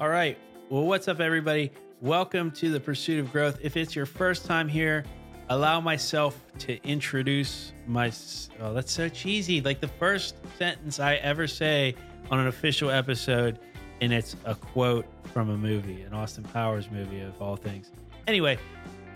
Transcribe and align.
All 0.00 0.08
right. 0.08 0.38
Well, 0.70 0.84
what's 0.84 1.08
up, 1.08 1.18
everybody? 1.18 1.72
Welcome 2.00 2.52
to 2.52 2.70
the 2.70 2.78
Pursuit 2.78 3.18
of 3.18 3.32
Growth. 3.32 3.58
If 3.60 3.76
it's 3.76 3.96
your 3.96 4.06
first 4.06 4.44
time 4.44 4.68
here, 4.68 5.04
allow 5.48 5.80
myself 5.80 6.40
to 6.60 6.80
introduce 6.84 7.72
my. 7.84 8.12
Oh, 8.60 8.72
that's 8.74 8.92
so 8.92 9.08
cheesy. 9.08 9.60
Like 9.60 9.80
the 9.80 9.88
first 9.88 10.36
sentence 10.56 11.00
I 11.00 11.16
ever 11.16 11.48
say 11.48 11.96
on 12.30 12.38
an 12.38 12.46
official 12.46 12.92
episode, 12.92 13.58
and 14.00 14.12
it's 14.12 14.36
a 14.44 14.54
quote 14.54 15.04
from 15.32 15.50
a 15.50 15.56
movie, 15.56 16.02
an 16.02 16.14
Austin 16.14 16.44
Powers 16.44 16.88
movie 16.92 17.20
of 17.22 17.42
all 17.42 17.56
things. 17.56 17.90
Anyway, 18.28 18.56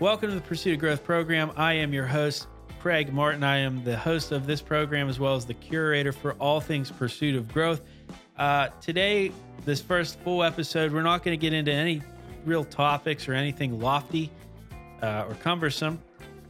welcome 0.01 0.27
to 0.31 0.35
the 0.35 0.41
Pursuit 0.41 0.73
of 0.73 0.79
Growth 0.81 1.05
program. 1.05 1.53
I 1.55 1.75
am 1.75 1.93
your 1.93 2.07
host, 2.07 2.47
Craig 2.81 3.13
Martin. 3.13 3.45
I 3.45 3.59
am 3.59 3.85
the 3.85 3.95
host 3.95 4.33
of 4.33 4.45
this 4.45 4.61
program 4.61 5.07
as 5.07 5.17
well 5.17 5.35
as 5.35 5.45
the 5.45 5.53
curator 5.53 6.11
for 6.11 6.33
all 6.41 6.59
things 6.59 6.91
Pursuit 6.91 7.37
of 7.37 7.47
Growth. 7.53 7.79
Uh, 8.37 8.69
today, 8.81 9.31
this 9.63 9.79
first 9.79 10.19
full 10.21 10.43
episode, 10.43 10.91
we're 10.91 11.03
not 11.03 11.23
going 11.23 11.37
to 11.37 11.41
get 11.41 11.53
into 11.53 11.71
any 11.71 12.01
real 12.45 12.63
topics 12.63 13.27
or 13.27 13.33
anything 13.33 13.79
lofty 13.79 14.31
uh, 15.01 15.25
or 15.27 15.35
cumbersome. 15.35 16.01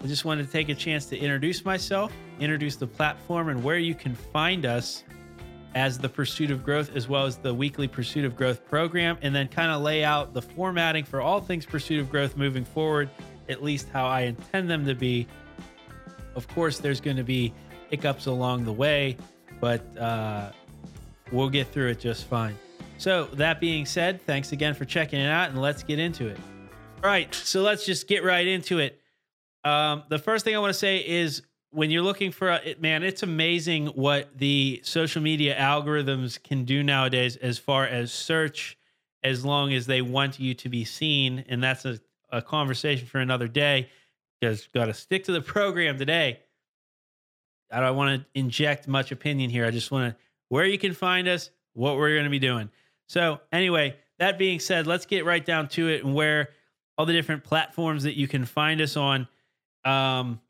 I 0.01 0.07
just 0.07 0.23
wanted 0.23 0.45
to 0.45 0.51
take 0.51 0.69
a 0.69 0.75
chance 0.75 1.05
to 1.07 1.17
introduce 1.17 1.65
myself, 1.65 2.13
introduce 2.39 2.77
the 2.77 2.87
platform, 2.87 3.49
and 3.49 3.63
where 3.63 3.77
you 3.77 3.95
can 3.95 4.15
find 4.15 4.65
us 4.65 5.03
as 5.75 5.97
the 5.97 6.07
Pursuit 6.07 6.51
of 6.51 6.63
Growth, 6.63 6.95
as 6.95 7.09
well 7.09 7.25
as 7.25 7.37
the 7.37 7.53
weekly 7.53 7.87
Pursuit 7.87 8.23
of 8.23 8.35
Growth 8.35 8.65
program, 8.65 9.17
and 9.21 9.35
then 9.35 9.47
kind 9.47 9.71
of 9.71 9.81
lay 9.81 10.03
out 10.03 10.33
the 10.33 10.41
formatting 10.41 11.03
for 11.03 11.21
all 11.21 11.41
things 11.41 11.65
Pursuit 11.65 11.99
of 11.99 12.09
Growth 12.09 12.37
moving 12.37 12.63
forward, 12.63 13.09
at 13.49 13.61
least 13.61 13.89
how 13.89 14.05
I 14.05 14.21
intend 14.21 14.69
them 14.69 14.85
to 14.85 14.95
be. 14.95 15.27
Of 16.35 16.47
course, 16.47 16.79
there's 16.79 17.01
going 17.01 17.17
to 17.17 17.23
be 17.23 17.53
hiccups 17.89 18.25
along 18.27 18.65
the 18.65 18.73
way, 18.73 19.17
but 19.59 19.97
uh, 19.97 20.51
we'll 21.33 21.49
get 21.49 21.67
through 21.67 21.89
it 21.89 21.99
just 21.99 22.25
fine. 22.25 22.57
So, 22.97 23.25
that 23.33 23.59
being 23.59 23.85
said, 23.85 24.21
thanks 24.21 24.53
again 24.53 24.73
for 24.73 24.85
checking 24.85 25.19
it 25.19 25.27
out, 25.27 25.49
and 25.49 25.59
let's 25.59 25.83
get 25.83 25.99
into 25.99 26.27
it. 26.27 26.39
All 27.03 27.09
right, 27.09 27.33
so 27.33 27.61
let's 27.61 27.85
just 27.85 28.07
get 28.07 28.23
right 28.23 28.47
into 28.47 28.79
it. 28.79 29.01
Um, 29.65 30.03
the 30.07 30.19
first 30.19 30.45
thing 30.45 30.55
I 30.55 30.59
want 30.59 30.71
to 30.71 30.79
say 30.79 31.05
is 31.05 31.41
when 31.71 31.89
you're 31.89 32.03
looking 32.03 32.31
for 32.31 32.49
a 32.49 32.75
man, 32.79 33.03
it's 33.03 33.23
amazing 33.23 33.87
what 33.87 34.37
the 34.37 34.79
social 34.83 35.21
media 35.21 35.57
algorithms 35.57 36.41
can 36.41 36.65
do 36.65 36.83
nowadays 36.83 37.35
as 37.37 37.57
far 37.57 37.85
as 37.85 38.13
search, 38.13 38.77
as 39.23 39.43
long 39.43 39.73
as 39.73 39.87
they 39.87 40.01
want 40.01 40.39
you 40.39 40.53
to 40.53 40.69
be 40.69 40.85
seen. 40.85 41.43
And 41.49 41.63
that's 41.63 41.83
a, 41.85 41.99
a 42.31 42.41
conversation 42.41 43.07
for 43.07 43.19
another 43.19 43.47
day. 43.47 43.89
Just 44.41 44.71
got 44.71 44.85
to 44.85 44.93
stick 44.93 45.23
to 45.25 45.31
the 45.31 45.41
program 45.41 45.97
today. 45.97 46.39
I 47.71 47.79
don't 47.79 47.97
want 47.97 48.21
to 48.21 48.39
inject 48.39 48.87
much 48.87 49.11
opinion 49.11 49.49
here. 49.49 49.65
I 49.65 49.71
just 49.71 49.89
want 49.89 50.13
to 50.13 50.23
where 50.53 50.67
you 50.67 50.77
can 50.77 50.93
find 50.93 51.27
us, 51.27 51.49
what 51.73 51.97
we're 51.97 52.13
going 52.13 52.25
to 52.25 52.29
be 52.29 52.37
doing. 52.37 52.69
So, 53.07 53.41
anyway, 53.51 53.95
that 54.19 54.37
being 54.37 54.59
said, 54.59 54.85
let's 54.85 55.07
get 55.07 55.25
right 55.25 55.43
down 55.43 55.67
to 55.69 55.87
it 55.89 56.03
and 56.03 56.13
where 56.13 56.49
all 56.95 57.07
the 57.07 57.13
different 57.13 57.43
platforms 57.43 58.03
that 58.03 58.15
you 58.15 58.27
can 58.27 58.45
find 58.45 58.79
us 58.79 58.95
on. 58.95 59.27
Um, 59.83 60.41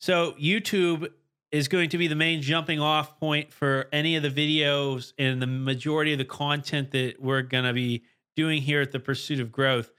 so, 0.00 0.32
YouTube 0.32 1.08
is 1.52 1.68
going 1.68 1.90
to 1.90 1.98
be 1.98 2.08
the 2.08 2.16
main 2.16 2.42
jumping 2.42 2.80
off 2.80 3.20
point 3.20 3.52
for 3.52 3.86
any 3.92 4.16
of 4.16 4.24
the 4.24 4.28
videos 4.28 5.12
and 5.20 5.40
the 5.40 5.46
majority 5.46 6.10
of 6.10 6.18
the 6.18 6.24
content 6.24 6.90
that 6.90 7.22
we're 7.22 7.42
going 7.42 7.62
to 7.62 7.72
be 7.72 8.02
doing 8.34 8.60
here 8.60 8.80
at 8.80 8.90
the 8.90 8.98
Pursuit 8.98 9.38
of 9.38 9.52
Growth. 9.52 9.92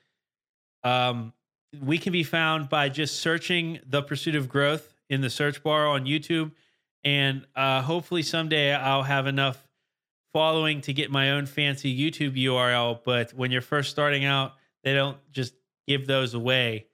Um, 0.84 1.32
we 1.82 1.98
can 1.98 2.12
be 2.12 2.24
found 2.24 2.68
by 2.68 2.90
just 2.90 3.22
searching 3.22 3.80
the 3.88 4.04
Pursuit 4.04 4.36
of 4.36 4.50
Growth 4.50 4.94
in 5.10 5.22
the 5.22 5.30
search 5.30 5.64
bar 5.64 5.88
on 5.88 6.04
YouTube. 6.04 6.52
And 7.04 7.46
uh, 7.56 7.82
hopefully 7.82 8.24
someday 8.24 8.74
I'll 8.74 9.04
have 9.04 9.28
enough 9.28 9.68
following 10.34 10.82
to 10.82 10.94
get 10.94 11.12
my 11.12 11.32
own 11.32 11.46
fancy 11.46 11.98
YouTube 11.98 12.38
URL. 12.38 13.00
But 13.04 13.34
when 13.34 13.52
you're 13.52 13.62
first 13.62 13.90
starting 13.90 14.26
out, 14.26 14.54
they 14.84 14.94
don't 14.94 15.18
just 15.32 15.54
give 15.88 16.08
those 16.08 16.34
away. 16.34 16.88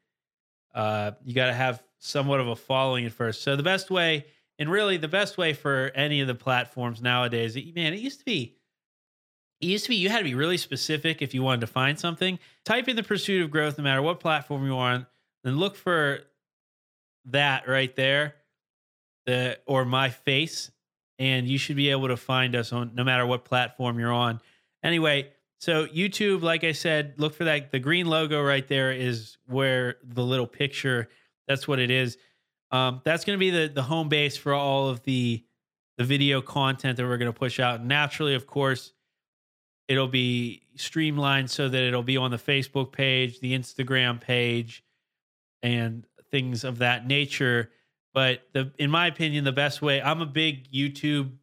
Uh, 0.74 1.12
you 1.24 1.34
got 1.34 1.48
to 1.48 1.54
have 1.54 1.84
somewhat 2.00 2.40
of 2.40 2.48
a 2.48 2.56
following 2.56 3.06
at 3.06 3.12
first. 3.12 3.42
So 3.42 3.56
the 3.56 3.64
best 3.64 3.90
way, 3.90 4.26
and 4.60 4.70
really 4.72 4.98
the 4.98 5.08
best 5.08 5.38
way 5.38 5.54
for 5.54 5.92
any 5.94 6.22
of 6.22 6.28
the 6.28 6.36
platforms 6.36 7.02
nowadays, 7.02 7.56
man, 7.76 7.94
it 7.94 8.00
used 8.00 8.20
to 8.20 8.26
be. 8.26 8.56
It 9.60 9.68
used 9.68 9.86
to 9.86 9.90
be 9.90 9.96
you 9.96 10.10
had 10.10 10.20
to 10.20 10.24
be 10.24 10.36
really 10.36 10.58
specific 10.58 11.22
if 11.22 11.34
you 11.34 11.42
wanted 11.42 11.62
to 11.62 11.68
find 11.68 12.00
something. 12.00 12.38
Type 12.64 12.88
in 12.88 12.96
the 12.96 13.04
pursuit 13.04 13.44
of 13.44 13.52
growth, 13.52 13.78
no 13.78 13.84
matter 13.84 14.02
what 14.02 14.20
platform 14.20 14.66
you're 14.66 14.76
on, 14.76 15.08
then 15.44 15.58
look 15.58 15.76
for 15.76 16.20
that 17.26 17.68
right 17.68 17.96
there, 17.96 18.36
the 19.28 19.60
or 19.68 19.86
my 19.86 20.10
face, 20.10 20.72
and 21.20 21.48
you 21.48 21.60
should 21.60 21.76
be 21.76 21.90
able 21.92 22.08
to 22.08 22.18
find 22.18 22.56
us 22.56 22.74
on 22.74 22.96
no 22.96 23.04
matter 23.04 23.26
what 23.28 23.46
platform 23.46 24.00
you're 24.00 24.12
on. 24.12 24.42
Anyway, 24.84 25.30
so 25.60 25.86
YouTube, 25.86 26.42
like 26.42 26.64
I 26.64 26.72
said, 26.72 27.16
look 27.18 27.36
for 27.36 27.44
that. 27.44 27.72
The 27.72 27.80
green 27.80 28.08
logo 28.08 28.42
right 28.42 28.68
there 28.68 28.92
is 28.92 29.38
where 29.46 29.98
the 30.04 30.24
little 30.24 30.48
picture. 30.48 31.10
That's 31.48 31.68
what 31.68 31.78
it 31.78 31.92
is. 31.92 32.18
Um, 32.72 33.02
that's 33.04 33.26
going 33.26 33.38
to 33.38 33.40
be 33.40 33.52
the 33.52 33.68
the 33.68 33.84
home 33.84 34.10
base 34.10 34.38
for 34.38 34.54
all 34.54 34.90
of 34.90 35.04
the 35.04 35.44
the 35.98 36.04
video 36.04 36.42
content 36.42 36.98
that 36.98 37.06
we're 37.06 37.18
going 37.18 37.32
to 37.32 37.38
push 37.38 37.60
out. 37.60 37.84
Naturally, 37.84 38.34
of 38.34 38.48
course, 38.48 38.94
it'll 39.88 40.08
be 40.08 40.64
streamlined 40.76 41.50
so 41.50 41.68
that 41.68 41.84
it'll 41.84 42.04
be 42.04 42.18
on 42.18 42.32
the 42.32 42.38
Facebook 42.38 42.92
page, 42.92 43.40
the 43.40 43.58
Instagram 43.58 44.22
page, 44.22 44.84
and 45.62 46.06
things 46.32 46.64
of 46.64 46.80
that 46.80 47.08
nature. 47.08 47.72
But 48.18 48.48
the, 48.52 48.72
in 48.80 48.90
my 48.90 49.06
opinion, 49.06 49.44
the 49.44 49.52
best 49.52 49.80
way. 49.80 50.02
I'm 50.02 50.22
a 50.22 50.26
big 50.26 50.72
YouTube. 50.72 51.34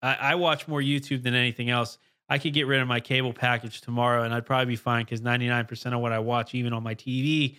I, 0.00 0.14
I 0.14 0.34
watch 0.36 0.68
more 0.68 0.80
YouTube 0.80 1.24
than 1.24 1.34
anything 1.34 1.68
else. 1.68 1.98
I 2.28 2.38
could 2.38 2.52
get 2.52 2.68
rid 2.68 2.80
of 2.80 2.86
my 2.86 3.00
cable 3.00 3.32
package 3.32 3.80
tomorrow, 3.80 4.22
and 4.22 4.32
I'd 4.32 4.46
probably 4.46 4.66
be 4.66 4.76
fine 4.76 5.04
because 5.04 5.20
99% 5.20 5.92
of 5.92 5.98
what 5.98 6.12
I 6.12 6.20
watch, 6.20 6.54
even 6.54 6.74
on 6.74 6.84
my 6.84 6.94
TV, 6.94 7.56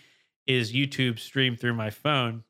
is 0.47 0.71
YouTube 0.71 1.19
streamed 1.19 1.59
through 1.59 1.73
my 1.73 1.89
phone. 1.89 2.45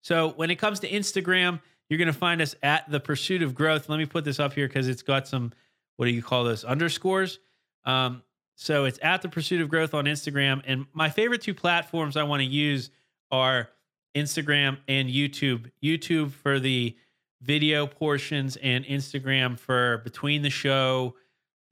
So 0.00 0.30
when 0.36 0.50
it 0.50 0.56
comes 0.56 0.80
to 0.80 0.88
Instagram, 0.88 1.60
you're 1.90 1.98
going 1.98 2.06
to 2.06 2.14
find 2.14 2.40
us 2.40 2.54
at 2.62 2.90
the 2.90 2.98
Pursuit 2.98 3.42
of 3.42 3.54
Growth. 3.54 3.90
Let 3.90 3.98
me 3.98 4.06
put 4.06 4.24
this 4.24 4.40
up 4.40 4.54
here 4.54 4.68
because 4.68 4.88
it's 4.88 5.02
got 5.02 5.28
some 5.28 5.52
what 5.96 6.06
do 6.06 6.12
you 6.12 6.22
call 6.22 6.44
those 6.44 6.64
underscores? 6.64 7.40
Um, 7.84 8.22
so 8.54 8.86
it's 8.86 8.98
at 9.02 9.20
the 9.20 9.28
Pursuit 9.28 9.60
of 9.60 9.68
Growth 9.68 9.92
on 9.92 10.06
Instagram, 10.06 10.62
and 10.64 10.86
my 10.94 11.10
favorite 11.10 11.42
two 11.42 11.52
platforms 11.52 12.16
I 12.16 12.22
want 12.22 12.40
to 12.40 12.46
use 12.46 12.88
are 13.30 13.68
Instagram 14.14 14.78
and 14.88 15.08
YouTube. 15.08 15.70
YouTube 15.82 16.32
for 16.32 16.58
the 16.58 16.96
video 17.42 17.86
portions 17.86 18.56
and 18.56 18.84
Instagram 18.84 19.58
for 19.58 19.98
between 19.98 20.42
the 20.42 20.50
show 20.50 21.14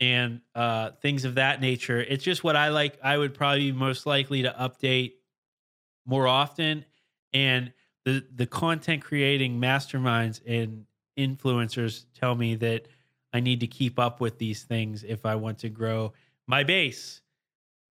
and 0.01 0.41
uh, 0.55 0.91
things 1.01 1.25
of 1.25 1.37
that 1.37 1.61
nature. 1.61 2.01
It's 2.01 2.25
just 2.25 2.43
what 2.43 2.57
I 2.57 2.69
like. 2.69 2.99
I 3.03 3.17
would 3.17 3.35
probably 3.35 3.71
be 3.71 3.79
most 3.79 4.05
likely 4.05 4.43
to 4.43 4.51
update 4.51 5.13
more 6.05 6.27
often. 6.27 6.85
And 7.33 7.73
the 8.05 8.25
the 8.35 8.47
content 8.47 9.03
creating 9.03 9.61
masterminds 9.61 10.41
and 10.47 10.87
influencers 11.19 12.05
tell 12.19 12.35
me 12.35 12.57
that 12.57 12.89
I 13.33 13.41
need 13.41 13.61
to 13.61 13.67
keep 13.67 13.99
up 13.99 14.21
with 14.21 14.39
these 14.39 14.63
things 14.65 15.05
if 15.05 15.25
I 15.25 15.37
want 15.37 15.59
to 15.59 15.69
grow 15.69 16.13
my 16.47 16.65
base. 16.65 17.21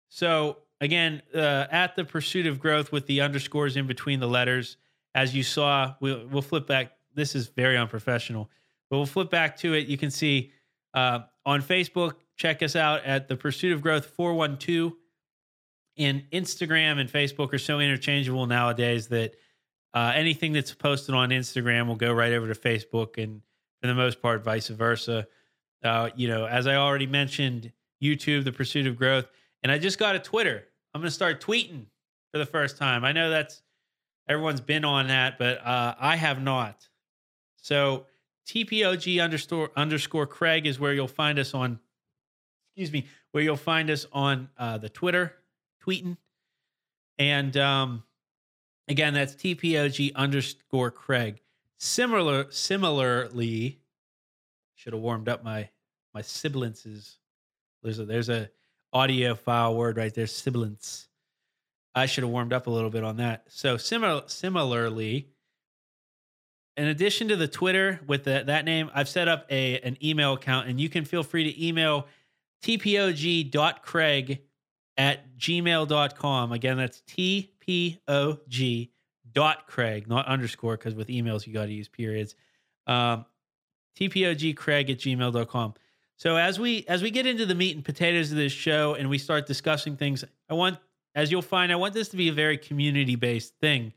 So 0.10 0.60
again, 0.82 1.22
uh, 1.34 1.66
at 1.72 1.96
the 1.96 2.06
pursuit 2.06 2.48
of 2.48 2.60
growth 2.60 2.92
with 2.92 3.08
the 3.08 3.22
underscores 3.22 3.78
in 3.78 3.88
between 3.88 4.20
the 4.20 4.28
letters, 4.28 4.78
as 5.16 5.36
you 5.36 5.44
saw, 5.44 5.96
we'll, 6.00 6.28
we'll 6.28 6.42
flip 6.42 6.68
back 6.68 6.92
this 7.18 7.36
is 7.36 7.48
very 7.48 7.76
unprofessional. 7.76 8.50
But 8.90 8.98
we'll 8.98 9.06
flip 9.06 9.30
back 9.30 9.58
to 9.58 9.74
it. 9.74 9.88
You 9.88 9.98
can 9.98 10.12
see 10.12 10.54
uh, 10.94 11.22
on 11.46 11.62
Facebook, 11.62 12.14
check 12.38 12.64
us 12.64 12.78
out 12.78 13.04
at 13.04 13.28
the 13.28 13.36
Pursuit 13.36 13.74
of 13.74 13.82
Growth 13.82 14.06
412. 14.06 14.94
And 15.98 16.24
Instagram 16.32 17.00
and 17.00 17.12
Facebook 17.12 17.52
are 17.54 17.58
so 17.58 17.80
interchangeable 17.80 18.46
nowadays 18.46 19.08
that 19.08 19.36
uh, 19.94 20.14
anything 20.16 20.54
that's 20.54 20.74
posted 20.74 21.16
on 21.16 21.30
Instagram 21.30 21.88
will 21.88 21.96
go 21.96 22.14
right 22.14 22.32
over 22.32 22.54
to 22.54 22.60
Facebook, 22.60 23.22
and 23.22 23.42
for 23.82 23.88
the 23.88 23.96
most 23.96 24.22
part, 24.22 24.44
vice 24.44 24.68
versa. 24.68 25.28
Uh, 25.84 26.10
you 26.16 26.28
know, 26.28 26.46
as 26.46 26.68
I 26.68 26.76
already 26.76 27.08
mentioned, 27.08 27.72
YouTube, 28.02 28.44
the 28.44 28.52
Pursuit 28.52 28.86
of 28.86 28.96
Growth, 28.96 29.26
and 29.64 29.72
I 29.72 29.78
just 29.78 30.00
got 30.00 30.16
a 30.16 30.20
Twitter. 30.20 30.66
I'm 30.94 31.02
going 31.02 31.10
to 31.10 31.14
start 31.14 31.42
tweeting 31.42 31.86
for 32.32 32.38
the 32.38 32.46
first 32.46 32.78
time. 32.78 33.04
I 33.04 33.12
know 33.12 33.30
that's 33.30 33.62
everyone's 34.28 34.62
been 34.62 34.86
on 34.86 35.08
that, 35.08 35.38
but 35.38 35.66
uh, 35.66 35.96
I 36.00 36.16
have 36.16 36.42
not. 36.42 36.88
So 37.62 38.06
TPOG 38.48 39.22
underscore 39.22 39.72
underscore 39.76 40.28
Craig 40.28 40.66
is 40.66 40.80
where 40.80 40.94
you'll 40.94 41.08
find 41.08 41.40
us 41.40 41.54
on. 41.54 41.80
Excuse 42.70 42.92
me, 42.92 43.08
where 43.32 43.44
you'll 43.44 43.58
find 43.58 43.90
us 43.90 44.06
on 44.14 44.50
uh, 44.58 44.78
the 44.78 44.90
Twitter, 44.90 45.34
tweeting, 45.84 46.18
and 47.18 47.58
um, 47.58 48.04
again 48.88 49.14
that's 49.14 49.34
TPOG 49.34 50.16
underscore 50.16 50.92
Craig. 50.92 51.42
Similar, 51.80 52.48
similarly, 52.50 53.80
should 54.76 54.94
have 54.94 55.02
warmed 55.02 55.28
up 55.28 55.44
my 55.44 55.70
my 56.14 56.22
sibilants. 56.22 56.88
There's 57.84 58.00
a 58.00 58.06
there's 58.06 58.30
a 58.30 58.50
audio 58.94 59.36
file 59.36 59.76
word 59.76 59.98
right 59.98 60.14
there, 60.14 60.28
sibilance. 60.28 61.08
I 61.96 62.06
should 62.06 62.24
have 62.24 62.32
warmed 62.32 62.54
up 62.54 62.68
a 62.68 62.70
little 62.70 62.90
bit 62.90 63.04
on 63.04 63.18
that. 63.18 63.46
So 63.50 63.78
similar, 63.78 64.24
similarly, 64.28 65.30
in 66.76 66.88
addition 66.88 67.28
to 67.30 67.36
the 67.36 67.48
Twitter 67.48 68.00
with 68.06 68.24
the, 68.24 68.44
that 68.46 68.66
name, 68.66 68.92
I've 68.94 69.10
set 69.10 69.28
up 69.28 69.48
a 69.50 69.80
an 69.80 69.98
email 70.04 70.34
account, 70.34 70.68
and 70.70 70.80
you 70.80 70.90
can 70.90 71.06
feel 71.06 71.24
free 71.24 71.52
to 71.52 71.66
email 71.66 72.08
tpog.craig 72.64 74.42
at 74.98 75.38
gmail.com. 75.38 76.52
Again, 76.52 76.78
that's 76.78 77.02
tpog 77.02 78.90
dot 79.34 79.68
craig, 79.68 80.08
not 80.08 80.26
underscore, 80.28 80.78
because 80.78 80.96
with 80.96 81.08
emails 81.10 81.46
you 81.46 81.54
got 81.54 81.66
to 81.66 81.74
use 81.74 81.88
periods. 81.88 82.36
Um, 82.86 83.26
tpogcraig 84.00 84.90
at 84.90 84.98
gmail.com. 84.98 85.74
So 86.18 86.36
as 86.36 86.60
we 86.60 86.84
as 86.88 87.04
we 87.04 87.12
get 87.12 87.28
into 87.28 87.46
the 87.46 87.56
meat 87.56 87.76
and 87.76 87.86
potatoes 87.86 88.32
of 88.32 88.38
this 88.38 88.52
show 88.52 88.96
and 88.96 89.08
we 89.10 89.20
start 89.20 89.46
discussing 89.46 89.96
things, 89.96 90.26
I 90.50 90.56
want, 90.56 90.80
as 91.14 91.32
you'll 91.32 91.44
find, 91.44 91.72
I 91.72 91.76
want 91.76 91.94
this 91.94 92.10
to 92.10 92.18
be 92.18 92.28
a 92.28 92.34
very 92.34 92.58
community 92.58 93.16
based 93.16 93.54
thing. 93.62 93.94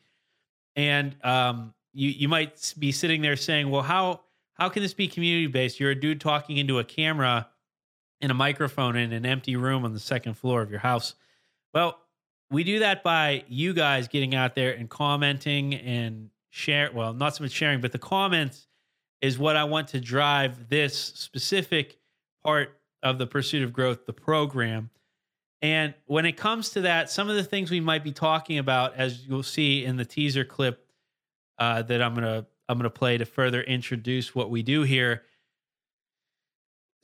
And 0.77 1.17
um, 1.25 1.73
you 1.95 2.11
you 2.11 2.29
might 2.29 2.75
be 2.79 2.93
sitting 2.93 3.23
there 3.23 3.37
saying, 3.37 3.71
well, 3.71 3.83
how 3.83 4.21
how 4.53 4.69
can 4.69 4.83
this 4.83 4.93
be 4.93 5.09
community 5.09 5.47
based? 5.47 5.81
You're 5.81 5.93
a 5.93 5.99
dude 5.99 6.21
talking 6.21 6.59
into 6.59 6.79
a 6.79 6.85
camera 6.85 7.49
and 8.21 8.31
a 8.31 8.35
microphone 8.35 8.97
in 8.97 9.15
an 9.15 9.25
empty 9.25 9.57
room 9.57 9.87
on 9.87 9.95
the 9.95 10.01
second 10.01 10.35
floor 10.35 10.61
of 10.61 10.71
your 10.71 10.81
house. 10.81 11.15
Well, 11.73 11.99
we 12.51 12.65
do 12.65 12.81
that 12.81 13.03
by 13.03 13.45
you 13.49 13.73
guys 13.73 14.09
getting 14.09 14.35
out 14.35 14.55
there 14.55 14.73
and 14.73 14.91
commenting 14.91 15.75
and 15.75 16.29
share. 16.51 16.91
Well, 16.93 17.15
not 17.15 17.37
so 17.37 17.45
much 17.45 17.53
sharing, 17.53 17.81
but 17.81 17.93
the 17.93 17.99
comments 17.99 18.67
is 19.23 19.39
what 19.39 19.57
I 19.57 19.65
want 19.65 19.89
to 19.89 20.01
drive 20.01 20.69
this 20.69 20.99
specific 20.99 22.00
part 22.45 22.81
of 23.03 23.19
the 23.19 23.27
pursuit 23.27 23.63
of 23.63 23.73
growth, 23.73 24.07
the 24.07 24.13
program. 24.13 24.91
And 25.63 25.95
when 26.07 26.25
it 26.27 26.37
comes 26.37 26.71
to 26.71 26.83
that, 26.83 27.11
some 27.11 27.29
of 27.29 27.37
the 27.37 27.45
things 27.45 27.71
we 27.71 27.81
might 27.81 28.03
be 28.03 28.13
talking 28.13 28.59
about, 28.59 28.95
as 28.97 29.27
you'll 29.27 29.43
see 29.43 29.85
in 29.85 29.97
the 29.97 30.05
teaser 30.05 30.45
clip 30.45 30.87
uh, 31.59 31.83
that 31.83 32.01
I'm 32.01 32.15
gonna 32.15 32.47
I'm 32.69 32.79
gonna 32.79 32.89
play 32.89 33.19
to 33.19 33.27
further 33.27 33.63
introduce 33.63 34.35
what 34.35 34.51
we 34.51 34.63
do 34.63 34.83
here. 34.83 35.23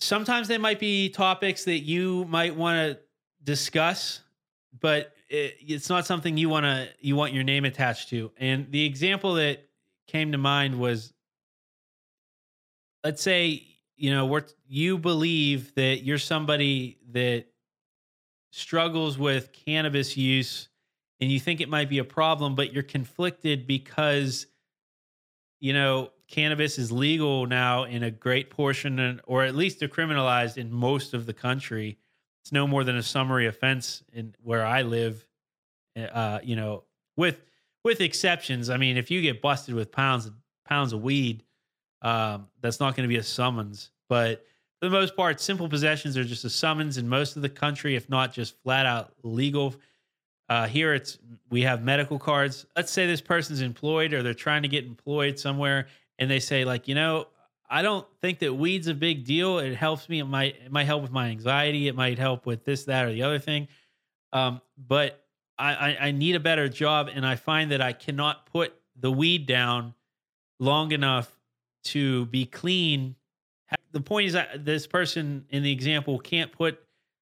Sometimes 0.01 0.49
they 0.49 0.59
might 0.59 0.79
be 0.79 1.09
topics 1.11 1.65
that 1.65 1.81
you 1.81 2.25
might 2.27 2.55
want 2.55 2.77
to 2.77 2.99
discuss, 3.45 4.21
but 4.81 5.15
it, 5.29 5.57
it's 5.61 5.89
not 5.89 6.07
something 6.07 6.37
you 6.37 6.49
want 6.49 6.65
to 6.65 6.89
you 7.01 7.17
want 7.17 7.35
your 7.35 7.45
name 7.45 7.67
attached 7.67 8.09
to. 8.11 8.31
And 8.39 8.71
the 8.71 8.85
example 8.85 9.35
that 9.35 9.69
came 10.07 10.33
to 10.33 10.39
mind 10.39 10.79
was, 10.79 11.13
let's 13.05 13.21
say 13.21 13.76
you 13.97 14.11
know, 14.13 14.27
we're, 14.27 14.45
you 14.69 14.99
believe 14.99 15.75
that 15.75 16.05
you're 16.05 16.19
somebody 16.19 16.99
that 17.13 17.47
struggles 18.51 19.19
with 19.19 19.53
cannabis 19.53 20.17
use 20.17 20.69
and 21.21 21.31
you 21.31 21.41
think 21.41 21.61
it 21.61 21.69
might 21.69 21.89
be 21.89 21.99
a 21.99 22.05
problem, 22.05 22.55
but 22.55 22.73
you're 22.73 22.83
conflicted 22.83 23.67
because, 23.67 24.47
you 25.61 25.73
know, 25.73 26.11
cannabis 26.29 26.79
is 26.79 26.93
legal 26.93 27.47
now 27.47 27.85
in 27.85 28.03
a 28.03 28.11
great 28.11 28.51
portion, 28.51 29.21
or 29.25 29.45
at 29.45 29.55
least 29.55 29.81
decriminalized 29.81 30.59
in 30.59 30.73
most 30.73 31.15
of 31.15 31.25
the 31.25 31.33
country. 31.33 31.99
It's 32.43 32.53
no 32.53 32.67
more 32.67 32.85
than 32.85 32.97
a 32.97 33.03
summary 33.03 33.47
offense 33.47 34.03
in 34.13 34.35
where 34.43 34.65
I 34.65 34.83
live. 34.83 35.27
Uh, 35.97 36.41
you 36.43 36.57
know, 36.57 36.85
with 37.17 37.41
with 37.83 38.03
exceptions. 38.03 38.69
I 38.69 38.77
mean, 38.77 38.99
if 38.99 39.11
you 39.11 39.23
get 39.23 39.41
busted 39.41 39.75
with 39.75 39.91
pounds 39.91 40.31
pounds 40.67 40.93
of 40.93 41.01
weed, 41.01 41.43
um, 42.07 42.47
that's 42.61 42.79
not 42.79 42.95
going 42.95 43.03
to 43.03 43.13
be 43.13 43.19
a 43.19 43.23
summons. 43.23 43.91
But 44.09 44.45
for 44.79 44.87
the 44.87 44.91
most 44.91 45.17
part, 45.17 45.41
simple 45.41 45.69
possessions 45.69 46.17
are 46.17 46.23
just 46.23 46.45
a 46.45 46.51
summons 46.51 46.99
in 46.99 47.09
most 47.09 47.35
of 47.35 47.43
the 47.43 47.49
country, 47.49 47.97
if 47.97 48.09
not 48.09 48.33
just 48.33 48.55
flat 48.63 48.87
out 48.87 49.13
legal. 49.25 49.75
Uh, 50.49 50.69
here, 50.69 50.95
it's 50.95 51.19
we 51.51 51.63
have 51.63 51.83
medical 51.83 52.17
cards. 52.17 52.65
Let's 52.77 52.93
say 52.93 53.09
this 53.09 53.21
person's 53.21 53.61
employed 53.61 54.13
or 54.13 54.23
they're 54.23 54.35
trying 54.35 54.63
to 54.63 54.69
get 54.69 54.85
employed 54.85 55.37
somewhere, 55.37 55.89
and 56.21 56.31
they 56.31 56.39
say 56.39 56.65
like, 56.65 56.87
you 56.87 56.95
know, 56.95 57.27
I 57.69 57.83
don't 57.83 58.07
think 58.21 58.39
that 58.39 58.55
weed's 58.55 58.87
a 58.87 58.95
big 58.95 59.25
deal. 59.25 59.59
It 59.59 59.75
helps 59.75 60.09
me. 60.09 60.21
It 60.21 60.27
might 60.27 60.55
it 60.65 60.71
might 60.71 60.85
help 60.85 61.03
with 61.03 61.11
my 61.11 61.31
anxiety. 61.31 61.89
It 61.89 61.97
might 61.97 62.21
help 62.21 62.47
with 62.47 62.65
this, 62.65 62.85
that, 62.85 63.07
or 63.07 63.13
the 63.13 63.25
other 63.25 63.41
thing. 63.41 63.67
Um, 64.33 64.61
but 64.79 65.25
I, 65.59 65.75
I, 65.75 65.97
I 66.07 66.11
need 66.13 66.37
a 66.37 66.41
better 66.41 66.69
job, 66.69 67.11
and 67.13 67.27
I 67.27 67.35
find 67.35 67.73
that 67.73 67.81
I 67.81 67.93
cannot 67.93 68.47
put 68.47 68.75
the 68.95 69.11
weed 69.11 69.47
down 69.47 69.95
long 70.61 70.93
enough 70.93 71.36
to 71.87 72.27
be 72.27 72.47
clean. 72.47 73.17
The 73.93 74.01
point 74.01 74.29
is 74.29 74.33
that 74.35 74.65
this 74.65 74.87
person 74.87 75.47
in 75.51 75.63
the 75.63 75.73
example 75.73 76.19
can't 76.19 76.53
put 76.53 76.79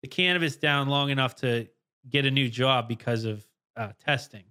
the 0.02 0.08
cannabis 0.08 0.56
down 0.56 0.88
long 0.88 1.10
enough 1.10 1.36
to 1.36 1.68
get 2.08 2.26
a 2.26 2.30
new 2.30 2.48
job 2.48 2.88
because 2.88 3.24
of 3.24 3.44
uh, 3.76 3.92
testing. 4.04 4.44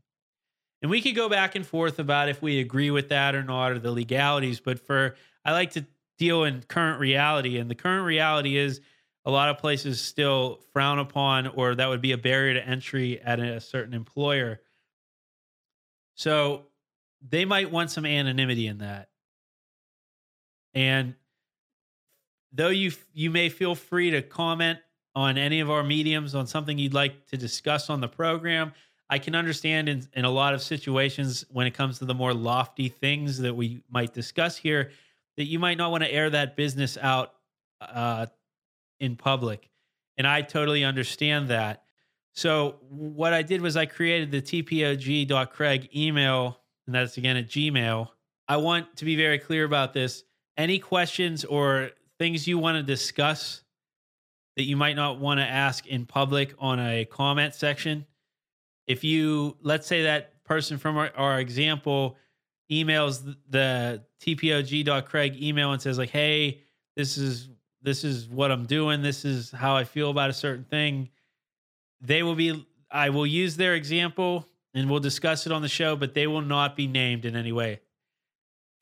And 0.81 0.91
we 0.91 1.01
could 1.01 1.15
go 1.15 1.29
back 1.29 1.55
and 1.55 1.65
forth 1.65 1.99
about 1.99 2.29
if 2.29 2.41
we 2.41 2.59
agree 2.59 2.91
with 2.91 3.09
that 3.09 3.35
or 3.35 3.43
not, 3.43 3.71
or 3.71 3.79
the 3.79 3.91
legalities. 3.91 4.59
But 4.59 4.79
for 4.79 5.15
I 5.43 5.53
like 5.53 5.71
to 5.71 5.85
deal 6.17 6.43
in 6.43 6.63
current 6.67 6.99
reality, 6.99 7.57
and 7.57 7.69
the 7.69 7.75
current 7.75 8.05
reality 8.05 8.57
is 8.57 8.81
a 9.25 9.31
lot 9.31 9.49
of 9.49 9.57
places 9.57 9.99
still 9.99 10.61
frown 10.71 10.99
upon, 10.99 11.47
or 11.47 11.75
that 11.75 11.89
would 11.89 12.01
be 12.01 12.11
a 12.11 12.17
barrier 12.17 12.53
to 12.53 12.65
entry 12.65 13.19
at 13.19 13.39
a 13.39 13.59
certain 13.59 13.93
employer. 13.93 14.61
So 16.15 16.67
they 17.27 17.45
might 17.45 17.71
want 17.71 17.91
some 17.91 18.05
anonymity 18.05 18.67
in 18.67 18.79
that. 18.79 19.09
And 20.73 21.15
though 22.51 22.69
you 22.69 22.91
you 23.13 23.29
may 23.29 23.49
feel 23.49 23.75
free 23.75 24.11
to 24.11 24.21
comment 24.21 24.79
on 25.15 25.37
any 25.37 25.59
of 25.59 25.69
our 25.69 25.83
mediums 25.83 26.35
on 26.35 26.45
something 26.45 26.77
you'd 26.77 26.93
like 26.93 27.25
to 27.27 27.37
discuss 27.37 27.89
on 27.89 28.01
the 28.01 28.07
program, 28.07 28.71
I 29.09 29.19
can 29.19 29.35
understand 29.35 29.89
in, 29.89 30.07
in 30.13 30.25
a 30.25 30.29
lot 30.29 30.53
of 30.53 30.61
situations 30.61 31.45
when 31.49 31.65
it 31.65 31.73
comes 31.73 31.99
to 31.99 32.05
the 32.05 32.13
more 32.13 32.33
lofty 32.33 32.89
things 32.89 33.39
that 33.39 33.55
we 33.55 33.81
might 33.89 34.13
discuss 34.13 34.57
here 34.57 34.91
that 35.37 35.45
you 35.45 35.59
might 35.59 35.77
not 35.77 35.91
want 35.91 36.03
to 36.03 36.11
air 36.11 36.29
that 36.29 36.55
business 36.55 36.97
out 37.01 37.33
uh, 37.81 38.25
in 38.99 39.15
public. 39.15 39.69
And 40.17 40.27
I 40.27 40.41
totally 40.41 40.83
understand 40.83 41.49
that. 41.49 41.83
So 42.33 42.75
what 42.89 43.33
I 43.33 43.41
did 43.41 43.61
was 43.61 43.77
I 43.77 43.85
created 43.85 44.31
the 44.31 44.41
tpog.craig 44.41 45.89
email, 45.95 46.59
and 46.85 46.93
that's 46.93 47.17
again 47.17 47.37
at 47.37 47.47
Gmail. 47.47 48.09
I 48.47 48.57
want 48.57 48.95
to 48.97 49.05
be 49.05 49.15
very 49.15 49.39
clear 49.39 49.63
about 49.63 49.93
this 49.93 50.23
any 50.57 50.79
questions 50.79 51.45
or 51.45 51.91
things 52.17 52.47
you 52.47 52.57
want 52.57 52.75
to 52.77 52.83
discuss 52.83 53.61
that 54.55 54.63
you 54.63 54.75
might 54.75 54.95
not 54.95 55.19
want 55.19 55.39
to 55.39 55.45
ask 55.45 55.85
in 55.85 56.05
public 56.05 56.53
on 56.57 56.79
a 56.79 57.05
comment 57.05 57.53
section. 57.53 58.05
If 58.87 59.03
you, 59.03 59.55
let's 59.61 59.85
say 59.85 60.03
that 60.03 60.43
person 60.43 60.77
from 60.77 60.97
our, 60.97 61.11
our 61.15 61.39
example 61.39 62.17
emails 62.71 63.35
the, 63.49 64.03
tpog.craig 64.19 65.41
email 65.41 65.71
and 65.73 65.81
says 65.81 65.97
like, 65.97 66.09
"Hey, 66.09 66.61
this 66.95 67.17
is 67.17 67.49
this 67.83 68.03
is 68.03 68.27
what 68.27 68.51
I'm 68.51 68.65
doing. 68.65 69.03
This 69.03 69.25
is 69.25 69.51
how 69.51 69.75
I 69.75 69.83
feel 69.83 70.09
about 70.09 70.31
a 70.31 70.33
certain 70.33 70.65
thing." 70.65 71.09
They 72.01 72.23
will 72.23 72.35
be 72.35 72.65
I 72.89 73.09
will 73.09 73.27
use 73.27 73.57
their 73.57 73.75
example 73.75 74.47
and 74.73 74.89
we'll 74.89 74.99
discuss 74.99 75.45
it 75.45 75.51
on 75.51 75.61
the 75.61 75.67
show, 75.67 75.95
but 75.95 76.13
they 76.13 76.25
will 76.25 76.41
not 76.41 76.75
be 76.75 76.87
named 76.87 77.25
in 77.25 77.35
any 77.35 77.51
way. 77.51 77.81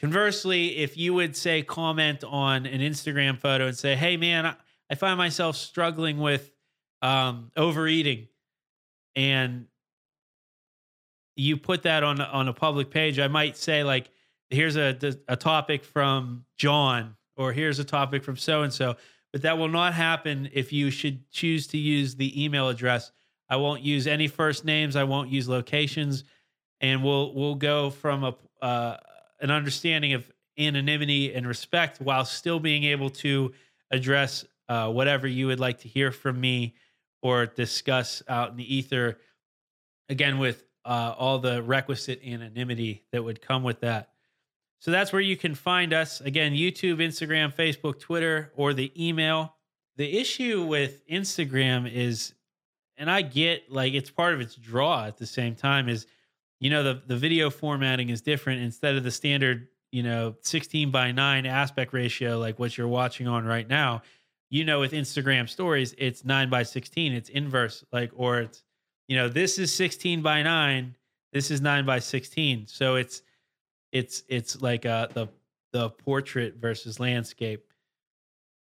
Conversely, 0.05 0.77
if 0.77 0.97
you 0.97 1.15
would 1.15 1.35
say 1.35 1.63
comment 1.63 2.23
on 2.23 2.67
an 2.67 2.79
Instagram 2.79 3.39
photo 3.39 3.65
and 3.65 3.75
say, 3.75 3.95
"Hey, 3.95 4.17
man, 4.17 4.55
I, 4.87 4.93
find 4.93 5.17
myself 5.17 5.55
struggling 5.55 6.19
with 6.19 6.51
um, 7.01 7.51
overeating," 7.57 8.27
and 9.15 9.65
you 11.35 11.57
put 11.57 11.81
that 11.83 12.03
on 12.03 12.21
on 12.21 12.47
a 12.47 12.53
public 12.53 12.91
page, 12.91 13.17
I 13.17 13.27
might 13.29 13.57
say 13.57 13.83
like, 13.83 14.11
"Here's 14.51 14.75
a 14.75 14.95
a 15.27 15.35
topic 15.35 15.83
from 15.83 16.45
John," 16.55 17.15
or 17.35 17.51
"Here's 17.51 17.79
a 17.79 17.83
topic 17.83 18.23
from 18.23 18.37
so 18.37 18.61
and 18.61 18.71
so." 18.71 18.97
But 19.31 19.41
that 19.41 19.57
will 19.57 19.69
not 19.69 19.95
happen 19.95 20.49
if 20.53 20.71
you 20.71 20.91
should 20.91 21.31
choose 21.31 21.65
to 21.67 21.79
use 21.79 22.15
the 22.15 22.43
email 22.43 22.69
address. 22.69 23.11
I 23.49 23.55
won't 23.55 23.81
use 23.81 24.05
any 24.05 24.27
first 24.27 24.65
names. 24.65 24.95
I 24.95 25.03
won't 25.05 25.31
use 25.31 25.49
locations, 25.49 26.25
and 26.79 27.03
we'll 27.03 27.33
we'll 27.33 27.55
go 27.55 27.89
from 27.89 28.23
a 28.23 28.35
uh, 28.61 28.97
an 29.39 29.51
understanding 29.51 30.13
of 30.13 30.29
anonymity 30.57 31.33
and 31.33 31.47
respect 31.47 31.99
while 31.99 32.25
still 32.25 32.59
being 32.59 32.83
able 32.85 33.09
to 33.09 33.53
address 33.91 34.45
uh, 34.69 34.91
whatever 34.91 35.27
you 35.27 35.47
would 35.47 35.59
like 35.59 35.79
to 35.79 35.87
hear 35.87 36.11
from 36.11 36.39
me 36.39 36.75
or 37.21 37.45
discuss 37.45 38.23
out 38.27 38.51
in 38.51 38.57
the 38.57 38.75
ether. 38.75 39.17
Again, 40.09 40.37
with 40.37 40.63
uh, 40.85 41.15
all 41.17 41.39
the 41.39 41.61
requisite 41.63 42.21
anonymity 42.23 43.03
that 43.11 43.23
would 43.23 43.41
come 43.41 43.63
with 43.63 43.81
that. 43.81 44.09
So 44.79 44.91
that's 44.91 45.11
where 45.11 45.21
you 45.21 45.35
can 45.35 45.55
find 45.55 45.93
us. 45.93 46.21
Again, 46.21 46.53
YouTube, 46.53 46.97
Instagram, 46.97 47.53
Facebook, 47.53 47.99
Twitter, 47.99 48.51
or 48.55 48.73
the 48.73 48.91
email. 48.95 49.55
The 49.97 50.19
issue 50.19 50.63
with 50.63 51.07
Instagram 51.07 51.91
is, 51.91 52.33
and 52.97 53.09
I 53.09 53.23
get 53.23 53.71
like 53.71 53.93
it's 53.93 54.11
part 54.11 54.35
of 54.35 54.41
its 54.41 54.55
draw 54.55 55.05
at 55.05 55.17
the 55.17 55.25
same 55.25 55.55
time, 55.55 55.89
is 55.89 56.05
you 56.59 56.69
know 56.69 56.83
the 56.83 57.01
the 57.07 57.17
video 57.17 57.49
formatting 57.49 58.09
is 58.09 58.21
different 58.21 58.61
instead 58.61 58.95
of 58.95 59.03
the 59.03 59.11
standard 59.11 59.67
you 59.91 60.03
know 60.03 60.35
16 60.41 60.91
by 60.91 61.11
9 61.11 61.45
aspect 61.45 61.93
ratio 61.93 62.37
like 62.39 62.59
what 62.59 62.77
you're 62.77 62.87
watching 62.87 63.27
on 63.27 63.45
right 63.45 63.67
now 63.67 64.01
you 64.49 64.63
know 64.65 64.79
with 64.79 64.91
instagram 64.91 65.47
stories 65.47 65.93
it's 65.97 66.25
9 66.25 66.49
by 66.49 66.63
16 66.63 67.13
it's 67.13 67.29
inverse 67.29 67.83
like 67.91 68.11
or 68.15 68.41
it's 68.41 68.63
you 69.07 69.15
know 69.15 69.29
this 69.29 69.59
is 69.59 69.73
16 69.73 70.21
by 70.21 70.41
9 70.41 70.95
this 71.33 71.51
is 71.51 71.61
9 71.61 71.85
by 71.85 71.99
16 71.99 72.67
so 72.67 72.95
it's 72.95 73.21
it's 73.91 74.23
it's 74.27 74.61
like 74.61 74.85
uh 74.85 75.07
the 75.13 75.27
the 75.71 75.89
portrait 75.89 76.55
versus 76.55 76.99
landscape 76.99 77.65